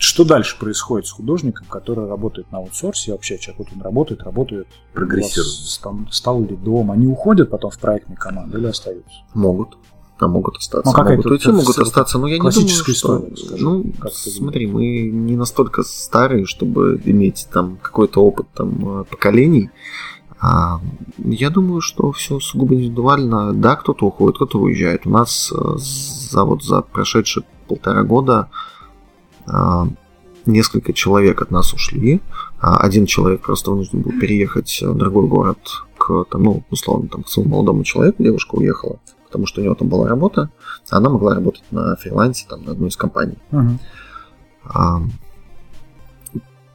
Что 0.06 0.24
дальше 0.24 0.56
происходит 0.56 1.08
с 1.08 1.10
художником, 1.10 1.66
который 1.68 2.08
работает 2.08 2.52
на 2.52 2.58
аутсорсе? 2.58 3.10
Вообще, 3.10 3.38
человек 3.38 3.66
вот 3.66 3.76
он 3.76 3.82
работает, 3.82 4.22
работает. 4.22 4.68
Прогрессирует. 4.94 6.14
стал 6.14 6.42
ли 6.42 6.54
дом? 6.54 6.92
Они 6.92 7.08
уходят 7.08 7.50
потом 7.50 7.72
в 7.72 7.78
проектные 7.80 8.16
команды 8.16 8.56
или 8.56 8.68
остаются? 8.68 9.16
Могут. 9.34 9.76
А 10.20 10.28
могут 10.28 10.58
остаться. 10.58 10.88
Ну, 10.88 10.96
какая 10.96 11.16
могут 11.16 11.32
уйти, 11.32 11.50
могут 11.50 11.76
остаться. 11.76 12.18
Но 12.18 12.28
я 12.28 12.38
не 12.38 12.50
думаю, 12.50 12.68
что... 12.68 12.92
история, 12.92 13.36
скажи, 13.36 13.64
ну, 13.64 13.84
смотри, 14.12 14.68
мы 14.68 15.10
не 15.10 15.34
настолько 15.34 15.82
старые, 15.82 16.46
чтобы 16.46 17.02
иметь 17.04 17.48
там 17.52 17.76
какой-то 17.82 18.22
опыт 18.22 18.46
там 18.54 19.00
э, 19.00 19.04
поколений. 19.10 19.70
А, 20.40 20.80
я 21.18 21.50
думаю, 21.50 21.80
что 21.80 22.12
все 22.12 22.38
сугубо 22.38 22.76
индивидуально. 22.76 23.52
Да, 23.52 23.74
кто-то 23.74 24.06
уходит, 24.06 24.36
кто-то 24.36 24.60
уезжает. 24.60 25.04
У 25.04 25.10
нас 25.10 25.50
э, 25.52 25.78
за 25.78 26.44
вот 26.44 26.62
за 26.62 26.82
прошедшие 26.82 27.42
полтора 27.66 28.04
года 28.04 28.38
а, 28.38 28.48
несколько 30.46 30.92
человек 30.92 31.42
от 31.42 31.50
нас 31.50 31.72
ушли. 31.74 32.20
А 32.60 32.78
Один 32.78 33.06
человек 33.06 33.42
просто 33.42 33.70
вынужден 33.70 34.02
был 34.02 34.12
переехать 34.12 34.80
в 34.82 34.94
другой 34.96 35.26
город 35.26 35.58
к, 35.98 36.24
там, 36.30 36.42
ну, 36.42 36.64
условно, 36.70 37.08
там, 37.08 37.22
к 37.22 37.28
своему 37.28 37.52
молодому 37.52 37.84
человеку. 37.84 38.22
Девушка 38.22 38.54
уехала, 38.54 38.98
потому 39.24 39.46
что 39.46 39.60
у 39.60 39.64
него 39.64 39.74
там 39.74 39.88
была 39.88 40.08
работа. 40.08 40.50
а 40.90 40.96
Она 40.96 41.10
могла 41.10 41.34
работать 41.34 41.64
на 41.70 41.96
фрилансе 41.96 42.46
там, 42.48 42.64
на 42.64 42.72
одной 42.72 42.88
из 42.88 42.96
компаний. 42.96 43.38
А, 44.64 45.00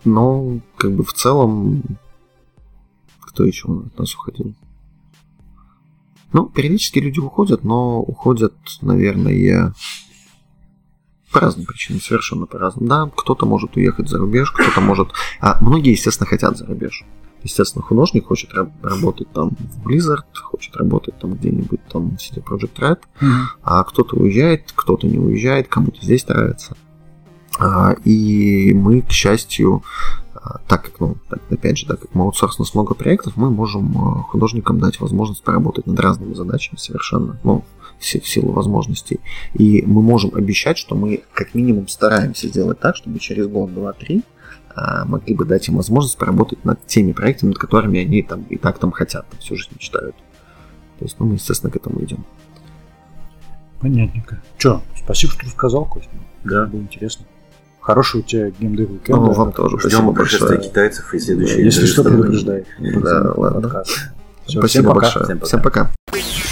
но, 0.04 0.60
как 0.78 0.94
бы 0.94 1.04
в 1.04 1.14
целом, 1.14 1.84
кто 3.20 3.44
еще 3.44 3.68
от 3.68 3.98
нас 3.98 4.14
уходил? 4.16 4.54
Ну, 6.34 6.46
периодически 6.48 7.00
люди 7.00 7.20
уходят, 7.20 7.64
но 7.64 8.00
уходят, 8.02 8.56
наверное, 8.82 9.74
по 11.32 11.40
разным 11.40 11.66
причинам, 11.66 12.02
совершенно 12.02 12.46
по 12.46 12.60
разным. 12.60 12.88
Да, 12.88 13.10
кто-то 13.16 13.46
может 13.46 13.76
уехать 13.76 14.10
за 14.10 14.18
рубеж, 14.18 14.52
кто-то 14.52 14.82
может... 14.82 15.10
А 15.40 15.58
многие, 15.62 15.92
естественно, 15.92 16.28
хотят 16.28 16.58
за 16.58 16.66
рубеж. 16.66 17.06
Естественно, 17.44 17.84
художник 17.84 18.28
хочет 18.28 18.54
раб- 18.54 18.72
работать 18.84 19.32
там 19.32 19.50
в 19.50 19.88
Blizzard, 19.88 20.26
хочет 20.44 20.76
работать 20.76 21.18
там 21.18 21.34
где-нибудь 21.34 21.80
там 21.92 22.12
в 22.12 22.20
CD 22.20 22.44
Project 22.44 22.76
Red, 22.80 23.00
а 23.64 23.84
кто-то 23.84 24.16
уезжает, 24.16 24.72
кто-то 24.76 25.08
не 25.08 25.18
уезжает, 25.18 25.68
кому-то 25.68 26.00
здесь 26.02 26.28
нравится. 26.28 26.76
А, 27.60 27.94
И 28.06 28.74
мы, 28.74 29.02
к 29.02 29.10
счастью, 29.12 29.84
а, 30.36 30.60
так 30.68 30.84
как, 30.86 31.00
ну, 31.00 31.18
так, 31.30 31.40
опять 31.50 31.78
же, 31.78 31.88
так 31.88 32.00
как 32.02 32.14
мы 32.14 32.26
аутсорс 32.26 32.60
у 32.60 32.64
нас 32.64 32.74
много 32.74 32.94
проектов, 32.94 33.34
мы 33.36 33.50
можем 33.50 33.98
а, 33.98 34.24
художникам 34.24 34.80
дать 34.80 35.00
возможность 35.00 35.44
поработать 35.44 35.88
над 35.88 36.00
разными 36.00 36.34
задачами 36.34 36.78
совершенно, 36.78 37.40
ну, 37.44 37.64
в 38.02 38.06
си- 38.06 38.20
в 38.20 38.28
силу 38.28 38.52
возможностей. 38.52 39.20
И 39.54 39.84
мы 39.86 40.02
можем 40.02 40.36
обещать, 40.36 40.78
что 40.78 40.96
мы 40.96 41.22
как 41.34 41.54
минимум 41.56 41.88
стараемся 41.88 42.48
сделать 42.48 42.80
так, 42.80 42.96
чтобы 42.96 43.20
через 43.20 43.48
год, 43.48 43.74
два, 43.74 43.94
три 43.94 44.24
а, 44.74 45.06
могли 45.06 45.36
бы 45.36 45.46
дать 45.46 45.68
им 45.68 45.76
возможность 45.76 46.18
поработать 46.18 46.64
над 46.66 46.86
теми 46.88 47.12
проектами, 47.12 47.50
над 47.50 47.58
которыми 47.58 48.00
они 48.00 48.22
там 48.24 48.44
и 48.50 48.58
так 48.58 48.80
там 48.80 48.92
хотят, 48.92 49.26
там, 49.30 49.40
всю 49.40 49.56
жизнь 49.56 49.72
мечтают. 49.76 50.16
То 51.00 51.06
есть, 51.06 51.18
ну, 51.20 51.26
мы, 51.26 51.34
естественно, 51.36 51.72
к 51.72 51.76
этому 51.76 52.02
идем. 52.04 52.24
Понятненько. 53.82 54.42
Че, 54.58 54.82
спасибо, 55.04 55.34
что 55.34 55.46
рассказал, 55.46 55.86
Костя. 55.86 56.10
Да. 56.44 56.66
Было 56.68 56.82
интересно. 56.82 57.26
Хороший 57.82 58.20
у 58.22 58.24
тебя 58.24 58.52
геймдев 58.52 58.92
уикенд. 58.92 59.10
Ну, 59.20 59.32
вам 59.34 59.52
тоже 59.54 59.78
Ждем 59.80 59.90
спасибо 59.90 60.12
большое. 60.12 60.62
китайцев 60.62 61.14
и 61.14 61.20
следующие 61.20 61.66
Если 61.66 61.86
что, 61.88 62.04
предупреждай. 62.04 62.64
Да, 62.80 63.34
ладно. 63.36 63.84
Всё, 64.46 64.60
Спасибо 64.60 64.68
всем 64.68 64.84
пока. 64.86 65.00
большое. 65.00 65.26
Всем 65.26 65.40
пока. 65.40 65.46
Всем 65.48 65.62
пока. 65.64 66.51